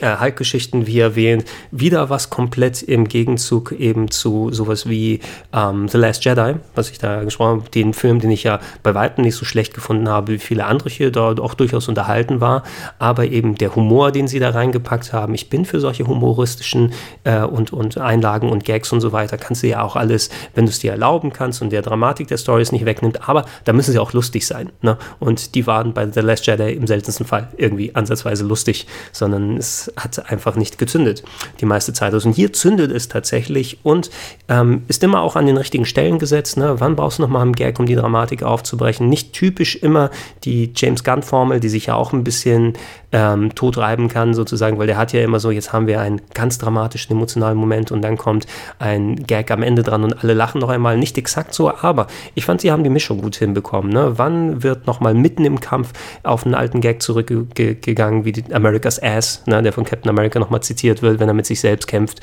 [0.01, 5.19] äh, Hulk-Geschichten, wie erwähnt, wieder was komplett im Gegenzug eben zu sowas wie
[5.53, 8.93] ähm, The Last Jedi, was ich da gesprochen habe, den Film, den ich ja bei
[8.93, 12.63] weitem nicht so schlecht gefunden habe, wie viele andere hier, dort auch durchaus unterhalten war,
[12.99, 15.33] aber eben der Humor, den sie da reingepackt haben.
[15.33, 19.63] Ich bin für solche humoristischen äh, und, und Einlagen und Gags und so weiter, kannst
[19.63, 22.71] du ja auch alles, wenn du es dir erlauben kannst und der Dramatik der Stories
[22.71, 24.71] nicht wegnimmt, aber da müssen sie auch lustig sein.
[24.81, 24.97] Ne?
[25.19, 29.84] Und die waren bei The Last Jedi im seltensten Fall irgendwie ansatzweise lustig, sondern es
[29.97, 31.23] hat einfach nicht gezündet
[31.61, 32.13] die meiste Zeit.
[32.13, 34.09] Also, und hier zündet es tatsächlich und
[34.47, 36.57] ähm, ist immer auch an den richtigen Stellen gesetzt.
[36.57, 36.75] Ne?
[36.79, 39.09] Wann brauchst du nochmal einen Gag, um die Dramatik aufzubrechen?
[39.09, 40.11] Nicht typisch immer
[40.43, 42.73] die James Gunn-Formel, die sich ja auch ein bisschen
[43.15, 46.57] ähm, totreiben kann, sozusagen, weil der hat ja immer so, jetzt haben wir einen ganz
[46.57, 48.45] dramatischen, emotionalen Moment und dann kommt
[48.77, 50.97] ein Gag am Ende dran und alle lachen noch einmal.
[50.97, 53.93] Nicht exakt so, aber ich fand, sie haben die Mischung gut hinbekommen.
[53.93, 54.17] Ne?
[54.17, 59.43] Wann wird nochmal mitten im Kampf auf einen alten Gag zurückgegangen, wie die America's Ass,
[59.45, 59.63] ne?
[59.63, 62.19] der von Captain America nochmal zitiert wird, wenn er mit sich selbst kämpft.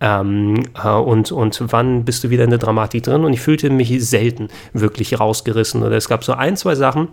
[0.00, 3.26] Ähm, äh, und, und wann bist du wieder in der Dramatik drin?
[3.26, 5.82] Und ich fühlte mich selten wirklich rausgerissen.
[5.82, 7.08] Oder es gab so ein, zwei Sachen,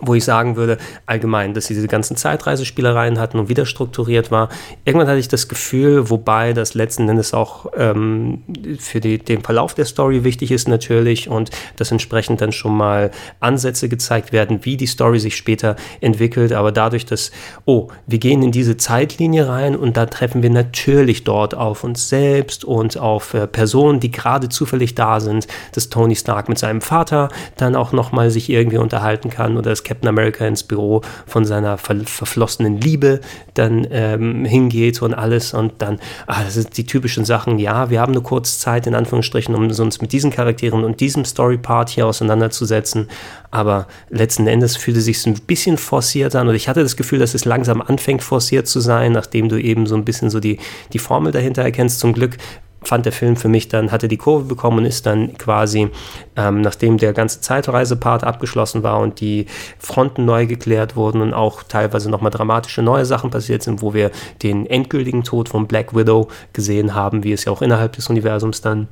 [0.00, 4.48] wo ich sagen würde, allgemein, dass sie diese ganzen Zeitreisespielereien hatten und wieder strukturiert war.
[4.84, 8.42] Irgendwann hatte ich das Gefühl, wobei das letzten Endes auch ähm,
[8.78, 13.10] für die, den Verlauf der Story wichtig ist natürlich und dass entsprechend dann schon mal
[13.40, 16.52] Ansätze gezeigt werden, wie die Story sich später entwickelt.
[16.52, 17.30] Aber dadurch, dass,
[17.64, 22.08] oh, wir gehen in diese Zeitlinie rein und da treffen wir natürlich dort auf uns
[22.08, 26.80] selbst und auf äh, Personen, die gerade zufällig da sind, dass Tony Stark mit seinem
[26.80, 31.44] Vater dann auch nochmal sich irgendwie unterhalten kann oder dass Captain America ins Büro von
[31.44, 33.20] seiner ver verflossenen Liebe
[33.54, 35.98] dann ähm, hingeht und alles und dann,
[36.28, 39.68] ah, das sind die typischen Sachen, ja, wir haben eine kurze Zeit in Anführungsstrichen, um
[39.68, 43.08] uns mit diesen Charakteren und diesem Story-Part hier auseinanderzusetzen,
[43.50, 47.34] aber letzten Endes fühlte sich ein bisschen forciert an und ich hatte das Gefühl, dass
[47.34, 50.60] es langsam anfängt forciert zu sein, nachdem du eben so ein bisschen so die,
[50.92, 51.98] die Formel dahinter erkennst.
[51.98, 52.36] Zum Glück
[52.82, 55.90] fand der Film für mich dann, hatte die Kurve bekommen und ist dann quasi,
[56.36, 59.46] ähm, nachdem der ganze Zeitreisepart abgeschlossen war und die
[59.78, 64.10] Fronten neu geklärt wurden und auch teilweise nochmal dramatische neue Sachen passiert sind, wo wir
[64.42, 68.60] den endgültigen Tod von Black Widow gesehen haben, wie es ja auch innerhalb des Universums
[68.60, 68.88] dann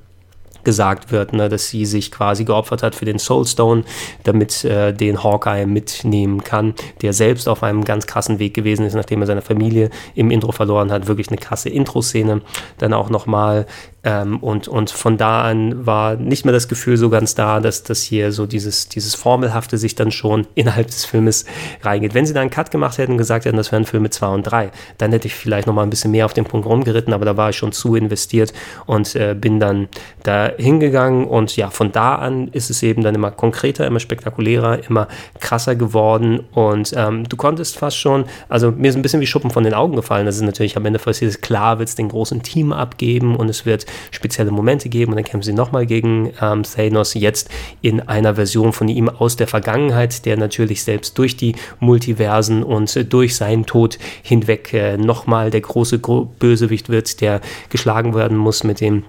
[0.69, 3.85] gesagt wird, ne, dass sie sich quasi geopfert hat für den Soulstone,
[4.25, 8.93] damit äh, den Hawkeye mitnehmen kann, der selbst auf einem ganz krassen Weg gewesen ist,
[8.93, 11.09] nachdem er seine Familie im Intro verloren hat.
[11.09, 12.43] Wirklich eine krasse Intro-Szene.
[12.77, 13.65] Dann auch nochmal
[14.05, 17.83] ähm, und, und von da an war nicht mehr das Gefühl so ganz da, dass
[17.83, 21.45] das hier so dieses, dieses Formelhafte sich dann schon innerhalb des Filmes
[21.83, 22.15] reingeht.
[22.15, 24.43] Wenn sie da einen Cut gemacht hätten und gesagt hätten, das wären Filme 2 und
[24.45, 27.25] 3, dann hätte ich vielleicht noch mal ein bisschen mehr auf den Punkt rumgeritten, aber
[27.25, 28.53] da war ich schon zu investiert
[28.87, 29.89] und äh, bin dann
[30.23, 34.81] da hingegangen und ja, von da an ist es eben dann immer konkreter, immer spektakulärer,
[34.89, 35.09] immer
[35.41, 39.51] krasser geworden und ähm, du konntest fast schon, also mir ist ein bisschen wie Schuppen
[39.51, 42.43] von den Augen gefallen, das ist natürlich am Ende passiert, klar wird es den großen
[42.43, 46.63] Team abgeben und es wird spezielle Momente geben und dann kämpfen sie nochmal gegen ähm,
[46.65, 51.55] Thanos, jetzt in einer Version von ihm aus der Vergangenheit, der natürlich selbst durch die
[51.81, 57.41] Multiversen und äh, durch seinen Tod hinweg äh, nochmal der große Bösewicht wird, der
[57.71, 59.05] geschlagen werden muss mit dem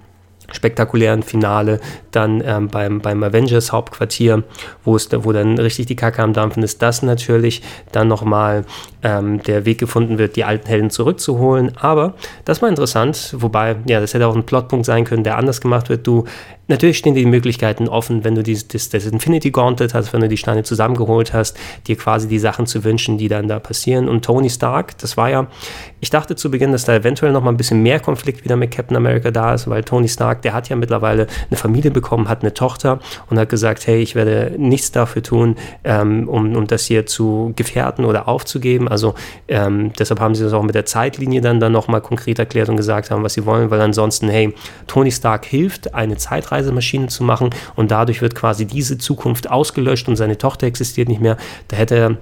[0.51, 1.79] spektakulären Finale
[2.11, 4.43] dann ähm, beim, beim Avengers Hauptquartier,
[4.83, 8.65] wo es wo dann richtig die Kacke am Dampfen ist, dass natürlich dann nochmal
[9.03, 11.71] ähm, der Weg gefunden wird, die alten Helden zurückzuholen.
[11.77, 15.61] Aber das war interessant, wobei, ja, das hätte auch ein Plotpunkt sein können, der anders
[15.61, 16.05] gemacht wird.
[16.05, 16.25] Du
[16.69, 20.29] Natürlich stehen die Möglichkeiten offen, wenn du dieses, das, das Infinity Gauntlet hast, wenn du
[20.29, 21.57] die Steine zusammengeholt hast,
[21.87, 24.07] dir quasi die Sachen zu wünschen, die dann da passieren.
[24.07, 25.47] Und Tony Stark, das war ja,
[25.99, 28.69] ich dachte zu Beginn, dass da eventuell noch mal ein bisschen mehr Konflikt wieder mit
[28.69, 32.41] Captain America da ist, weil Tony Stark, der hat ja mittlerweile eine Familie bekommen, hat
[32.41, 32.99] eine Tochter
[33.29, 37.53] und hat gesagt, hey, ich werde nichts dafür tun, ähm, um, um das hier zu
[37.55, 38.87] gefährden oder aufzugeben.
[38.87, 39.15] Also
[39.47, 42.69] ähm, deshalb haben sie das auch mit der Zeitlinie dann, dann noch mal konkret erklärt
[42.69, 44.53] und gesagt haben, was sie wollen, weil ansonsten, hey,
[44.87, 50.07] Tony Stark hilft, eine Zeitreise Zeitreisemaschine zu machen und dadurch wird quasi diese Zukunft ausgelöscht
[50.07, 51.37] und seine Tochter existiert nicht mehr.
[51.67, 52.17] Da hätte er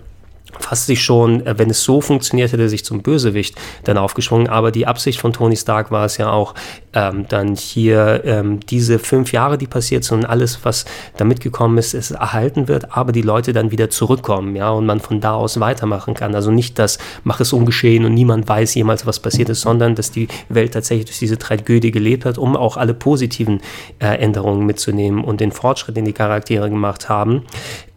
[0.60, 4.48] fast sich schon, äh, wenn es so funktioniert hätte, sich zum Bösewicht dann aufgeschwungen.
[4.48, 6.54] Aber die Absicht von Tony Stark war es ja auch,
[6.94, 10.86] ähm, dann hier ähm, diese fünf Jahre, die passiert sind und alles, was
[11.18, 15.00] da mitgekommen ist, es erhalten wird, aber die Leute dann wieder zurückkommen, ja, und man
[15.00, 16.34] von da aus weitermachen kann.
[16.34, 20.12] Also nicht das, mach es ungeschehen und niemand weiß jemals, was passiert ist, sondern dass
[20.12, 23.62] die Welt tatsächlich durch diese Tragödie gelebt hat, um auch alle positiven
[24.00, 27.44] äh, Änderungen mitzunehmen und den Fortschritt, den die Charaktere gemacht haben.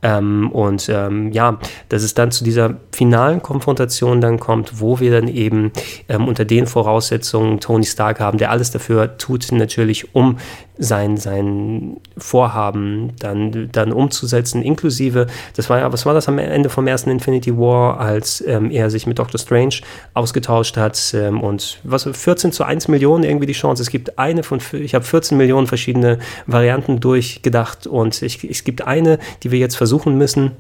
[0.02, 1.58] Ähm, und ähm, ja,
[1.88, 5.72] dass es dann zu dieser finalen Konfrontation dann kommt, wo wir dann eben
[6.08, 10.38] ähm, unter den Voraussetzungen Tony Stark haben, der alles dafür tut, natürlich, um
[10.80, 16.70] sein, sein Vorhaben dann, dann umzusetzen, inklusive, das war ja, was war das am Ende
[16.70, 19.76] vom ersten Infinity War, als ähm, er sich mit Doctor Strange
[20.14, 23.82] ausgetauscht hat ähm, und was 14 zu 1 Millionen irgendwie die Chance.
[23.82, 28.86] Es gibt eine von, ich habe 14 Millionen verschiedene Varianten durchgedacht und ich, es gibt
[28.86, 30.52] eine, die wir jetzt versuchen müssen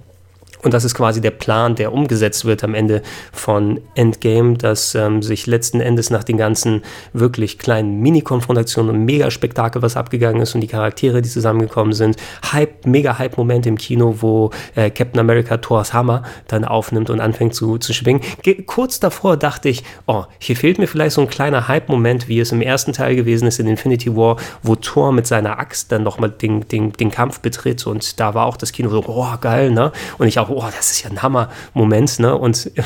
[0.62, 5.22] und das ist quasi der Plan, der umgesetzt wird am Ende von Endgame, dass ähm,
[5.22, 10.60] sich letzten Endes nach den ganzen wirklich kleinen Mini-Konfrontationen und Mega-Spektakel, was abgegangen ist und
[10.60, 12.16] die Charaktere, die zusammengekommen sind,
[12.52, 17.78] Hype, Mega-Hype-Moment im Kino, wo äh, Captain America Thors Hammer dann aufnimmt und anfängt zu,
[17.78, 18.22] zu schwingen.
[18.42, 22.40] Ge kurz davor dachte ich, oh, hier fehlt mir vielleicht so ein kleiner Hype-Moment, wie
[22.40, 26.02] es im ersten Teil gewesen ist in Infinity War, wo Thor mit seiner Axt dann
[26.02, 29.70] nochmal den, den, den Kampf betritt und da war auch das Kino so, oh, geil,
[29.70, 29.92] ne?
[30.18, 32.36] Und ich auch, oh, das ist ja ein Hammer-Moment, ne?
[32.36, 32.70] Und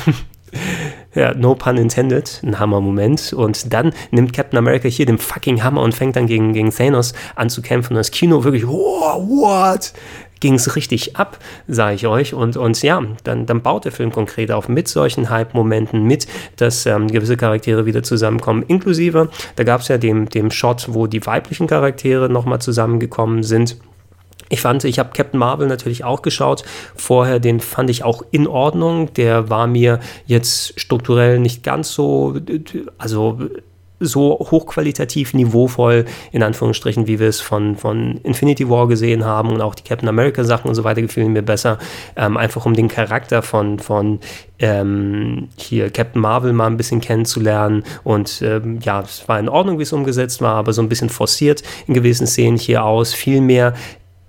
[1.15, 3.33] ja, no pun intended, ein Hammer-Moment.
[3.33, 7.13] Und dann nimmt Captain America hier den fucking Hammer und fängt dann gegen, gegen Thanos
[7.35, 7.93] an zu kämpfen.
[7.93, 9.93] Und das Kino wirklich, oh, what?
[10.41, 12.33] Ging es richtig ab, sage ich euch.
[12.33, 16.85] Und, und ja, dann, dann baut der Film konkret auf mit solchen Hype-Momenten, mit, dass
[16.85, 18.63] ähm, gewisse Charaktere wieder zusammenkommen.
[18.67, 23.77] Inklusive, da gab es ja den, dem Shot, wo die weiblichen Charaktere nochmal zusammengekommen sind
[24.49, 26.63] ich fand, ich habe Captain Marvel natürlich auch geschaut.
[26.95, 29.13] Vorher, den fand ich auch in Ordnung.
[29.13, 32.35] Der war mir jetzt strukturell nicht ganz so,
[32.97, 33.39] also
[33.99, 39.61] so hochqualitativ niveauvoll, in Anführungsstrichen, wie wir es von, von Infinity War gesehen haben und
[39.61, 41.77] auch die Captain America Sachen und so weiter gefielen mir besser.
[42.15, 44.19] Ähm, einfach um den Charakter von, von
[44.59, 47.83] ähm, hier Captain Marvel mal ein bisschen kennenzulernen.
[48.03, 51.09] Und ähm, ja, es war in Ordnung, wie es umgesetzt war, aber so ein bisschen
[51.09, 53.13] forciert in gewissen Szenen hier aus.
[53.13, 53.73] Viel mehr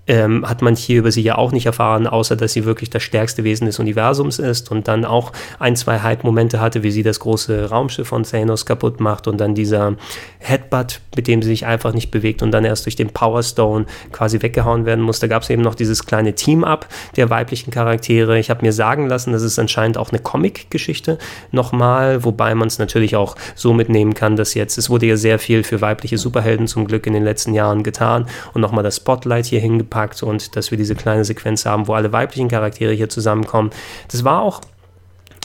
[0.06, 3.02] ähm, hat man hier über sie ja auch nicht erfahren, außer dass sie wirklich das
[3.02, 7.20] stärkste Wesen des Universums ist und dann auch ein, zwei Hype-Momente hatte, wie sie das
[7.20, 9.96] große Raumschiff von Thanos kaputt macht und dann dieser
[10.38, 13.86] Headbutt, mit dem sie sich einfach nicht bewegt und dann erst durch den Power Stone
[14.12, 15.18] quasi weggehauen werden muss.
[15.18, 18.38] Da gab es eben noch dieses kleine Team-Up der weiblichen Charaktere.
[18.38, 21.18] Ich habe mir sagen lassen, das ist anscheinend auch eine Comic-Geschichte
[21.50, 25.38] nochmal, wobei man es natürlich auch so mitnehmen kann, dass jetzt, es wurde ja sehr
[25.38, 29.46] viel für weibliche Superhelden zum Glück in den letzten Jahren getan und nochmal das Spotlight
[29.46, 33.08] hier hingepackt gepackt und dass wir diese kleine Sequenz haben, wo alle weiblichen Charaktere hier
[33.08, 33.70] zusammenkommen.
[34.08, 34.60] Das war auch,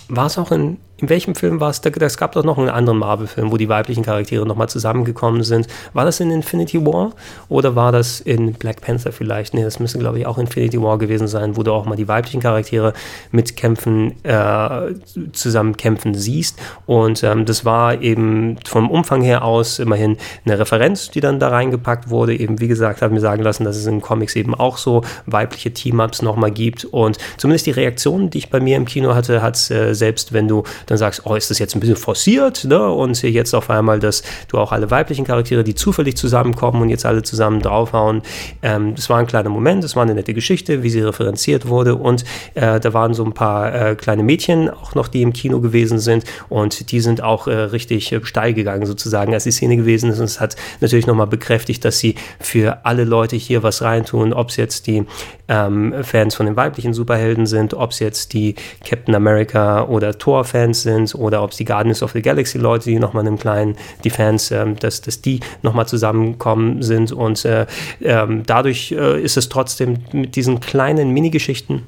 [0.09, 1.81] war es auch in in welchem Film war es?
[1.83, 5.67] Es gab doch noch einen anderen Marvel-Film, wo die weiblichen Charaktere nochmal zusammengekommen sind.
[5.93, 7.13] War das in Infinity War
[7.49, 9.53] oder war das in Black Panther vielleicht?
[9.53, 12.07] Nee, das müsste, glaube ich, auch Infinity War gewesen sein, wo du auch mal die
[12.07, 12.93] weiblichen Charaktere
[13.31, 14.93] mitkämpfen, äh,
[15.33, 15.75] zusammen
[16.13, 16.59] siehst.
[16.85, 21.49] Und ähm, das war eben vom Umfang her aus immerhin eine Referenz, die dann da
[21.49, 22.37] reingepackt wurde.
[22.37, 25.71] Eben, wie gesagt, habe mir sagen lassen, dass es in Comics eben auch so weibliche
[25.73, 26.85] Team-Ups nochmal gibt.
[26.85, 30.47] Und zumindest die Reaktionen, die ich bei mir im Kino hatte, hat äh, selbst wenn
[30.47, 32.89] du dann sagst, oh, ist das jetzt ein bisschen forciert, ne?
[32.89, 37.05] Und jetzt auf einmal, dass du auch alle weiblichen Charaktere, die zufällig zusammenkommen und jetzt
[37.05, 38.21] alle zusammen draufhauen.
[38.61, 41.95] Ähm, das war ein kleiner Moment, das war eine nette Geschichte, wie sie referenziert wurde
[41.95, 42.25] und
[42.55, 45.99] äh, da waren so ein paar äh, kleine Mädchen auch noch, die im Kino gewesen
[45.99, 50.11] sind und die sind auch äh, richtig äh, steil gegangen sozusagen, als die Szene gewesen
[50.11, 54.33] ist und es hat natürlich nochmal bekräftigt, dass sie für alle Leute hier was reintun,
[54.33, 55.05] ob es jetzt die
[55.47, 60.80] ähm, Fans von den weiblichen Superhelden sind, ob es jetzt die Captain America oder Thor-Fans
[60.81, 64.09] sind oder ob es die Guardians of the Galaxy Leute, die nochmal einem kleinen, die
[64.09, 67.11] Fans, äh, dass, dass die nochmal zusammenkommen sind.
[67.11, 67.65] Und äh,
[67.99, 71.83] äh, dadurch äh, ist es trotzdem mit diesen kleinen Minigeschichten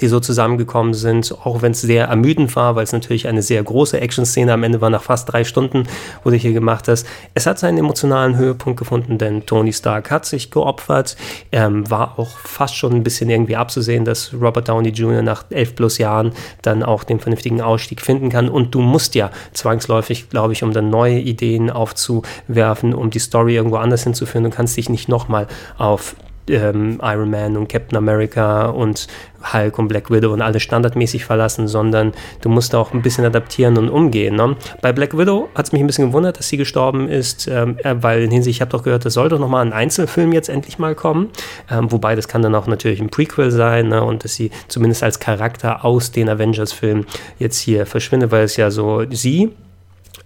[0.00, 3.62] die so zusammengekommen sind, auch wenn es sehr ermüdend war, weil es natürlich eine sehr
[3.62, 5.84] große Action-Szene am Ende war, nach fast drei Stunden,
[6.24, 7.06] wo du hier gemacht hast.
[7.34, 11.16] Es hat seinen emotionalen Höhepunkt gefunden, denn Tony Stark hat sich geopfert,
[11.52, 15.22] ähm, war auch fast schon ein bisschen irgendwie abzusehen, dass Robert Downey Jr.
[15.22, 16.32] nach elf plus Jahren
[16.62, 20.72] dann auch den vernünftigen Ausstieg finden kann und du musst ja zwangsläufig, glaube ich, um
[20.72, 25.46] dann neue Ideen aufzuwerfen, um die Story irgendwo anders hinzuführen, du kannst dich nicht nochmal
[25.78, 26.14] auf
[26.48, 29.06] ähm, Iron Man und Captain America und
[29.52, 33.78] Hulk und Black Widow und alles standardmäßig verlassen, sondern du musst auch ein bisschen adaptieren
[33.78, 34.36] und umgehen.
[34.36, 34.56] Ne?
[34.82, 37.94] Bei Black Widow hat es mich ein bisschen gewundert, dass sie gestorben ist, ähm, äh,
[38.00, 40.78] weil in Hinsicht, ich habe doch gehört, es soll doch nochmal ein Einzelfilm jetzt endlich
[40.78, 41.30] mal kommen,
[41.70, 44.02] ähm, wobei das kann dann auch natürlich ein Prequel sein ne?
[44.02, 47.06] und dass sie zumindest als Charakter aus den Avengers-Filmen
[47.38, 49.50] jetzt hier verschwindet, weil es ja so sie,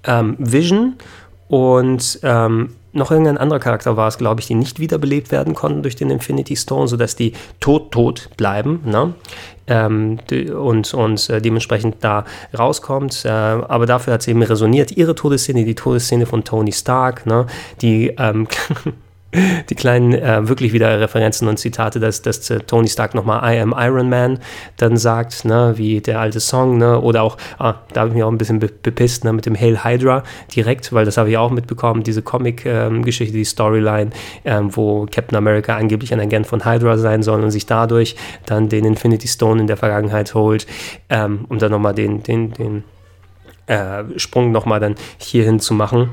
[0.05, 0.95] ähm, Vision
[1.49, 5.83] und ähm, noch irgendein anderer Charakter war es, glaube ich, die nicht wiederbelebt werden konnten
[5.83, 8.81] durch den Infinity Stone, sodass die tot, tot bleiben.
[8.85, 9.15] Ne?
[9.67, 10.19] Ähm,
[10.57, 12.25] und und äh, dementsprechend da
[12.57, 13.25] rauskommt.
[13.25, 14.93] Äh, aber dafür hat sie eben resoniert.
[14.93, 17.47] Ihre Todesszene, die Todesszene von Tony Stark, ne?
[17.81, 18.47] die ähm,
[19.71, 23.61] die kleinen äh, wirklich wieder Referenzen und Zitate, dass, dass äh, Tony Stark nochmal I
[23.61, 24.39] am Iron Man
[24.77, 28.25] dann sagt, ne, wie der alte Song, ne, oder auch, ah, da habe ich mich
[28.25, 30.23] auch ein bisschen be bepisst, ne, mit dem Hail Hydra
[30.55, 34.11] direkt, weil das habe ich auch mitbekommen, diese Comic-Geschichte, ähm, die Storyline,
[34.45, 38.17] ähm, wo Captain America angeblich ein Agent von Hydra sein soll und sich dadurch
[38.47, 40.67] dann den Infinity Stone in der Vergangenheit holt,
[41.09, 42.85] ähm, um dann nochmal den, den, den
[43.67, 46.11] äh, Sprung nochmal dann hierhin zu machen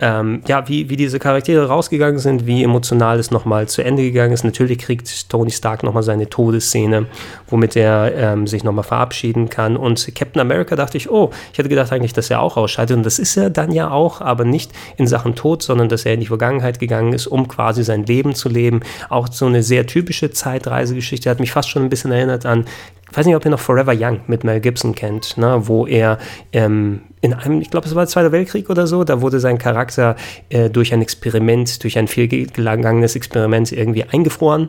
[0.00, 4.32] ähm, ja, wie, wie diese Charaktere rausgegangen sind, wie emotional es nochmal zu Ende gegangen
[4.32, 4.44] ist.
[4.44, 7.06] Natürlich kriegt Tony Stark nochmal seine Todesszene,
[7.48, 9.76] womit er ähm, sich nochmal verabschieden kann.
[9.76, 12.96] Und Captain America dachte ich, oh, ich hätte gedacht eigentlich, dass er auch ausscheidet.
[12.96, 16.14] Und das ist er dann ja auch, aber nicht in Sachen Tod, sondern dass er
[16.14, 18.80] in die Vergangenheit gegangen ist, um quasi sein Leben zu leben.
[19.08, 21.28] Auch so eine sehr typische Zeitreisegeschichte.
[21.28, 22.66] Hat mich fast schon ein bisschen erinnert an
[23.10, 26.18] ich weiß nicht, ob ihr noch Forever Young mit Mel Gibson kennt, ne, wo er
[26.52, 29.58] ähm, in einem, ich glaube, es war der Zweite Weltkrieg oder so, da wurde sein
[29.58, 30.16] Charakter
[30.50, 34.68] äh, durch ein Experiment, durch ein fehlgegangenes Experiment irgendwie eingefroren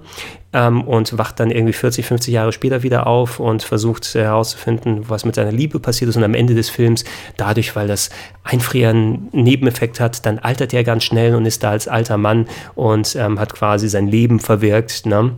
[0.54, 5.26] ähm, und wacht dann irgendwie 40, 50 Jahre später wieder auf und versucht herauszufinden, was
[5.26, 6.18] mit seiner Liebe passiert ist.
[6.18, 7.04] Und am Ende des Films,
[7.38, 8.10] dadurch, weil das
[8.44, 12.48] Einfrieren einen Nebeneffekt hat, dann altert er ganz schnell und ist da als alter Mann
[12.76, 15.06] und ähm, hat quasi sein Leben verwirkt.
[15.06, 15.34] Ne?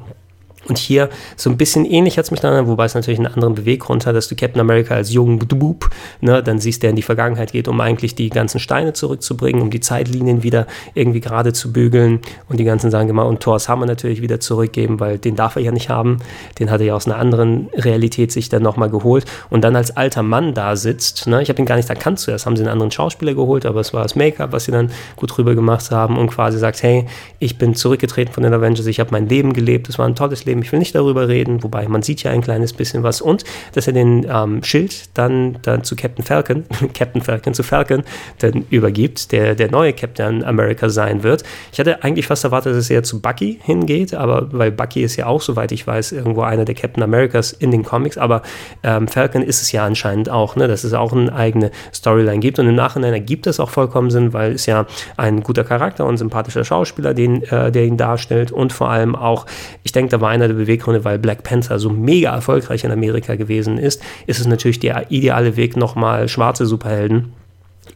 [0.67, 3.55] Und hier so ein bisschen ähnlich hat es mich dann, wobei es natürlich einen anderen
[3.55, 5.89] Beweggrund hat, dass du Captain America als jungen Bub,
[6.21, 9.71] ne, dann siehst, der in die Vergangenheit geht, um eigentlich die ganzen Steine zurückzubringen, um
[9.71, 13.27] die Zeitlinien wieder irgendwie gerade zu bügeln und die ganzen Sachen gemacht.
[13.27, 16.19] Und Thors Hammer natürlich wieder zurückgeben, weil den darf er ja nicht haben.
[16.59, 19.25] Den hat er ja aus einer anderen Realität sich dann nochmal geholt.
[19.49, 22.45] Und dann als alter Mann da sitzt, ne, ich habe ihn gar nicht erkannt zuerst,
[22.45, 25.35] haben sie einen anderen Schauspieler geholt, aber es war das Make-up, was sie dann gut
[25.35, 27.05] drüber gemacht haben und quasi sagt, hey,
[27.39, 30.45] ich bin zurückgetreten von den Avengers, ich habe mein Leben gelebt, es war ein tolles
[30.45, 33.21] Leben Leben, ich will nicht darüber reden, wobei man sieht ja ein kleines bisschen was.
[33.21, 33.43] Und
[33.73, 38.03] dass er den ähm, Schild dann, dann zu Captain Falcon, Captain Falcon zu Falcon
[38.39, 41.43] dann übergibt, der der neue Captain America sein wird.
[41.71, 45.25] Ich hatte eigentlich fast erwartet, dass er zu Bucky hingeht, aber weil Bucky ist ja
[45.27, 48.41] auch, soweit ich weiß, irgendwo einer der Captain Americas in den Comics, aber
[48.83, 52.59] ähm, Falcon ist es ja anscheinend auch, ne, dass es auch eine eigene Storyline gibt.
[52.59, 54.85] Und im Nachhinein ergibt das auch vollkommen Sinn, weil es ja
[55.17, 58.51] ein guter Charakter und sympathischer Schauspieler, den, äh, der ihn darstellt.
[58.51, 59.45] Und vor allem auch,
[59.83, 62.91] ich denke, da war ein einer der Beweggründe, weil Black Panther so mega erfolgreich in
[62.91, 67.33] Amerika gewesen ist, ist es natürlich der ideale Weg, nochmal schwarze Superhelden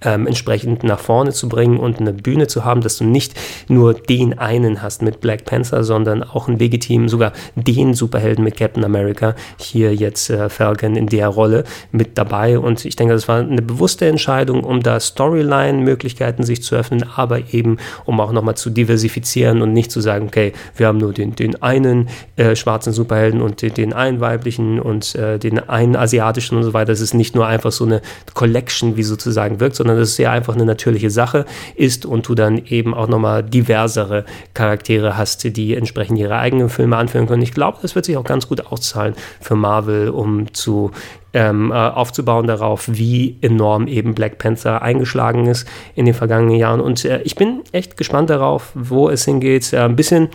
[0.02, 3.34] ähm, entsprechend nach vorne zu bringen und eine Bühne zu haben, dass du nicht
[3.68, 8.58] nur den einen hast mit Black Panther, sondern auch einen legitimen, sogar den Superhelden mit
[8.58, 13.28] Captain America, hier jetzt äh, Falcon in der Rolle mit dabei und ich denke, das
[13.28, 18.56] war eine bewusste Entscheidung, um da Storyline-Möglichkeiten sich zu öffnen, aber eben um auch nochmal
[18.56, 22.94] zu diversifizieren und nicht zu sagen, okay, wir haben nur den, den einen äh, schwarzen
[22.94, 26.92] Superhelden und den, den einen weiblichen und äh, den einen asiatischen und so weiter.
[26.92, 28.02] Es ist nicht nur einfach so eine
[28.34, 32.34] Collection, wie sozusagen wirkt, sondern dass es sehr einfach eine natürliche Sache ist und du
[32.34, 34.26] dann eben auch nochmal diversere
[34.56, 37.44] Charaktere hast, die entsprechend ihre eigenen Filme anführen können.
[37.44, 40.92] Ich glaube, das wird sich auch ganz gut auszahlen für Marvel, um zu
[41.34, 46.82] ähm, äh, aufzubauen darauf, wie enorm eben Black Panther eingeschlagen ist in den vergangenen Jahren.
[46.82, 49.72] Und äh, ich bin echt gespannt darauf, wo es hingeht.
[49.72, 50.30] Äh, ein bisschen,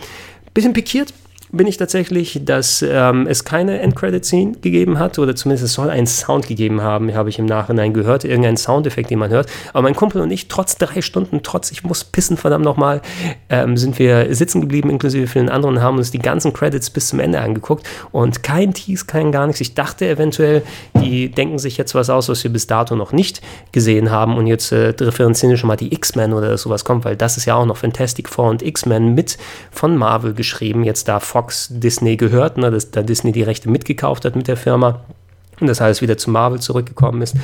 [0.53, 1.13] bisschen pikiert
[1.51, 6.07] bin ich tatsächlich, dass ähm, es keine Endcredit-Scene gegeben hat oder zumindest es soll einen
[6.07, 9.49] Sound gegeben haben, habe ich im Nachhinein gehört, irgendein Soundeffekt, den man hört.
[9.73, 13.01] Aber mein Kumpel und ich, trotz drei Stunden, trotz ich muss pissen, verdammt nochmal,
[13.49, 17.19] ähm, sind wir sitzen geblieben, inklusive vielen anderen, haben uns die ganzen Credits bis zum
[17.19, 19.59] Ende angeguckt und kein Tease, kein gar nichts.
[19.59, 20.63] Ich dachte eventuell,
[21.01, 23.41] die denken sich jetzt was aus, was wir bis dato noch nicht
[23.73, 27.35] gesehen haben und jetzt äh, referenzieren schon mal die X-Men oder sowas kommt, weil das
[27.35, 29.37] ist ja auch noch Fantastic Four und X-Men mit
[29.69, 33.67] von Marvel geschrieben, jetzt da Fox Fox Disney gehört, ne, dass da Disney die Rechte
[33.67, 35.01] mitgekauft hat mit der Firma
[35.59, 37.35] und das heißt wieder zu Marvel zurückgekommen ist.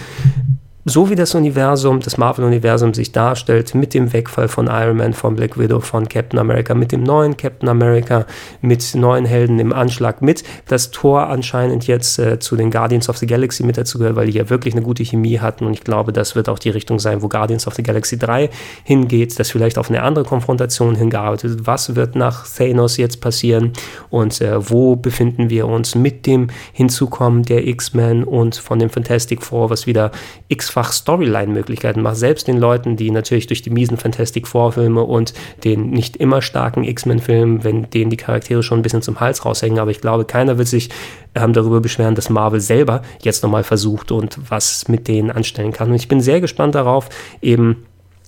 [0.89, 5.35] So wie das Universum, das Marvel-Universum sich darstellt, mit dem Wegfall von Iron Man, von
[5.35, 8.25] Black Widow, von Captain America, mit dem neuen Captain America,
[8.61, 13.17] mit neuen Helden im Anschlag, mit das Tor anscheinend jetzt äh, zu den Guardians of
[13.17, 15.83] the Galaxy mit dazu gehört, weil die ja wirklich eine gute Chemie hatten und ich
[15.83, 18.49] glaube, das wird auch die Richtung sein, wo Guardians of the Galaxy 3
[18.85, 21.67] hingeht, das vielleicht auf eine andere Konfrontation hingearbeitet wird.
[21.67, 23.73] Was wird nach Thanos jetzt passieren
[24.09, 29.43] und äh, wo befinden wir uns mit dem Hinzukommen der X-Men und von dem Fantastic
[29.43, 30.11] Four, was wieder
[30.47, 35.33] X x Storyline-Möglichkeiten macht, selbst den Leuten, die natürlich durch die miesen Fantastic Four-Filme und
[35.63, 39.79] den nicht immer starken X-Men-Filmen, wenn denen die Charaktere schon ein bisschen zum Hals raushängen,
[39.79, 40.89] aber ich glaube, keiner wird sich
[41.35, 45.89] ähm, darüber beschweren, dass Marvel selber jetzt nochmal versucht und was mit denen anstellen kann.
[45.89, 47.09] Und ich bin sehr gespannt darauf,
[47.41, 47.83] eben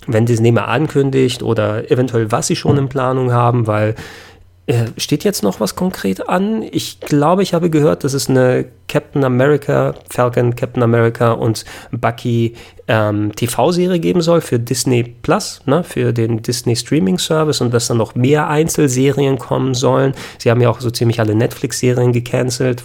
[0.07, 3.95] wenn Disney mal ankündigt oder eventuell was sie schon in Planung haben, weil
[4.69, 6.61] äh, steht jetzt noch was konkret an?
[6.61, 12.53] Ich glaube, ich habe gehört, dass es eine Captain America, Falcon, Captain America und Bucky
[12.89, 17.87] ähm, TV-Serie geben soll für Disney Plus, ne, für den Disney Streaming Service und dass
[17.87, 20.13] dann noch mehr Einzelserien kommen sollen.
[20.39, 22.83] Sie haben ja auch so ziemlich alle Netflix-Serien gecancelt,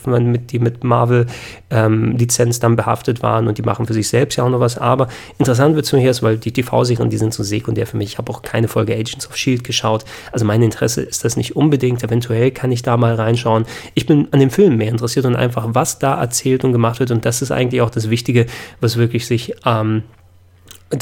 [0.51, 4.51] die mit Marvel-Lizenz ähm, dann behaftet waren und die machen für sich selbst ja auch
[4.51, 4.77] noch was.
[4.77, 8.11] Aber interessant wird es mir hier, weil die TV-Serien, die sind so sekundär für mich.
[8.13, 10.05] Ich habe auch keine Folge Agents of Shield geschaut.
[10.33, 12.05] Also mein Interesse ist das nicht unbedingt.
[12.05, 13.65] Eventuell kann ich da mal reinschauen.
[13.95, 17.11] Ich bin an dem Film mehr interessiert und einfach, was da erzählt und gemacht wird.
[17.11, 18.45] Und das ist eigentlich auch das Wichtige,
[18.83, 20.24] was wirklich sich ähm, Um,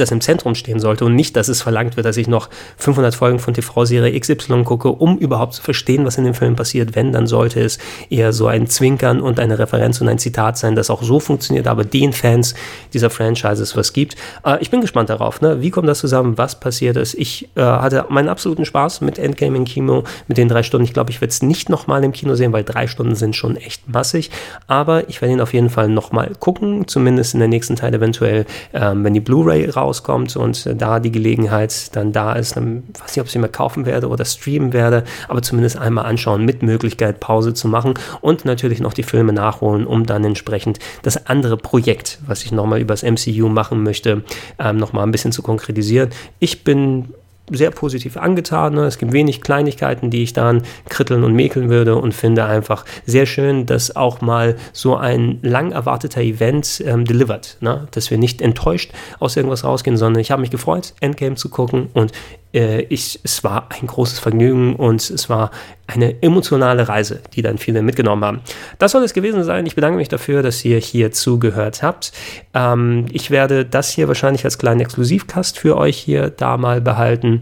[0.01, 3.15] das im Zentrum stehen sollte und nicht, dass es verlangt wird, dass ich noch 500
[3.15, 6.95] Folgen von TV-Serie XY gucke, um überhaupt zu verstehen, was in dem Film passiert.
[6.95, 7.79] Wenn, dann sollte es
[8.11, 11.67] eher so ein Zwinkern und eine Referenz und ein Zitat sein, das auch so funktioniert,
[11.67, 12.55] aber den Fans
[12.93, 14.17] dieser Franchises was gibt.
[14.45, 15.61] Äh, ich bin gespannt darauf, ne?
[15.61, 17.15] wie kommt das zusammen, was passiert ist.
[17.15, 20.85] Ich äh, hatte meinen absoluten Spaß mit Endgame im Kino, mit den drei Stunden.
[20.85, 23.57] Ich glaube, ich werde es nicht nochmal im Kino sehen, weil drei Stunden sind schon
[23.57, 24.31] echt massig,
[24.67, 28.47] aber ich werde ihn auf jeden Fall nochmal gucken, zumindest in der nächsten Teil eventuell,
[28.73, 32.85] ähm, wenn die Blu-ray raus rauskommt und äh, da die Gelegenheit dann da ist, dann
[32.99, 36.45] weiß nicht, ob ich sie mehr kaufen werde oder streamen werde, aber zumindest einmal anschauen
[36.45, 41.27] mit Möglichkeit Pause zu machen und natürlich noch die Filme nachholen, um dann entsprechend das
[41.27, 44.23] andere Projekt, was ich nochmal übers MCU machen möchte,
[44.59, 46.11] ähm, nochmal ein bisschen zu konkretisieren.
[46.39, 47.13] Ich bin
[47.51, 48.75] sehr positiv angetan.
[48.75, 48.85] Ne?
[48.87, 53.27] Es gibt wenig Kleinigkeiten, die ich dann kritteln und mäkeln würde und finde einfach sehr
[53.27, 57.89] schön, dass auch mal so ein lang erwarteter Event ähm, delivered, ne?
[57.91, 61.89] dass wir nicht enttäuscht aus irgendwas rausgehen, sondern ich habe mich gefreut, Endgame zu gucken
[61.95, 62.13] und
[62.55, 65.51] äh, ich, es war ein großes Vergnügen und es war
[65.87, 68.41] eine emotionale Reise, die dann viele mitgenommen haben.
[68.79, 69.67] Das soll es gewesen sein.
[69.67, 72.13] Ich bedanke mich dafür, dass ihr hier zugehört habt.
[72.55, 77.42] Ähm, ich werde das hier wahrscheinlich als kleinen Exklusivcast für euch hier da mal behalten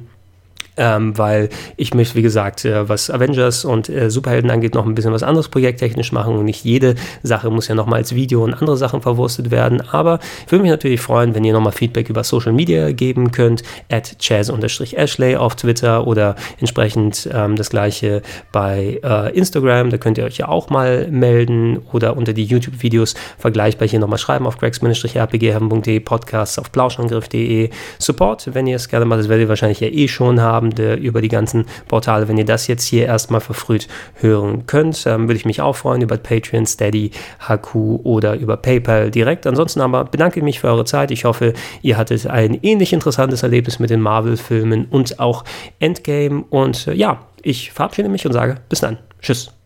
[0.77, 4.95] ähm, weil ich möchte, wie gesagt, äh, was Avengers und äh, Superhelden angeht, noch ein
[4.95, 8.55] bisschen was anderes projekttechnisch machen und nicht jede Sache muss ja nochmal als Video und
[8.55, 9.83] andere Sachen verwurstet werden.
[9.91, 13.63] Aber ich würde mich natürlich freuen, wenn ihr nochmal Feedback über Social Media geben könnt,
[13.91, 19.91] at chaz-ashley auf Twitter oder entsprechend ähm, das gleiche bei äh, Instagram.
[19.91, 24.19] Da könnt ihr euch ja auch mal melden oder unter die YouTube-Videos vergleichbar hier nochmal
[24.19, 29.49] schreiben auf gregs-rpgheaven.de, Podcasts auf plauschangriff.de, Support, wenn ihr es gerne macht, das werdet ihr
[29.49, 32.29] wahrscheinlich ja eh schon haben Abende über die ganzen Portale.
[32.29, 36.03] Wenn ihr das jetzt hier erstmal verfrüht hören könnt, ähm, würde ich mich auch freuen
[36.03, 37.13] über Patreon, Steady,
[37.49, 39.47] HQ oder über PayPal direkt.
[39.47, 41.11] Ansonsten aber bedanke ich mich für eure Zeit.
[41.11, 45.45] Ich hoffe, ihr hattet ein ähnlich interessantes Erlebnis mit den Marvel-Filmen und auch
[45.79, 46.45] Endgame.
[46.51, 48.99] Und äh, ja, ich verabschiede mich und sage bis dann.
[49.21, 49.60] Tschüss.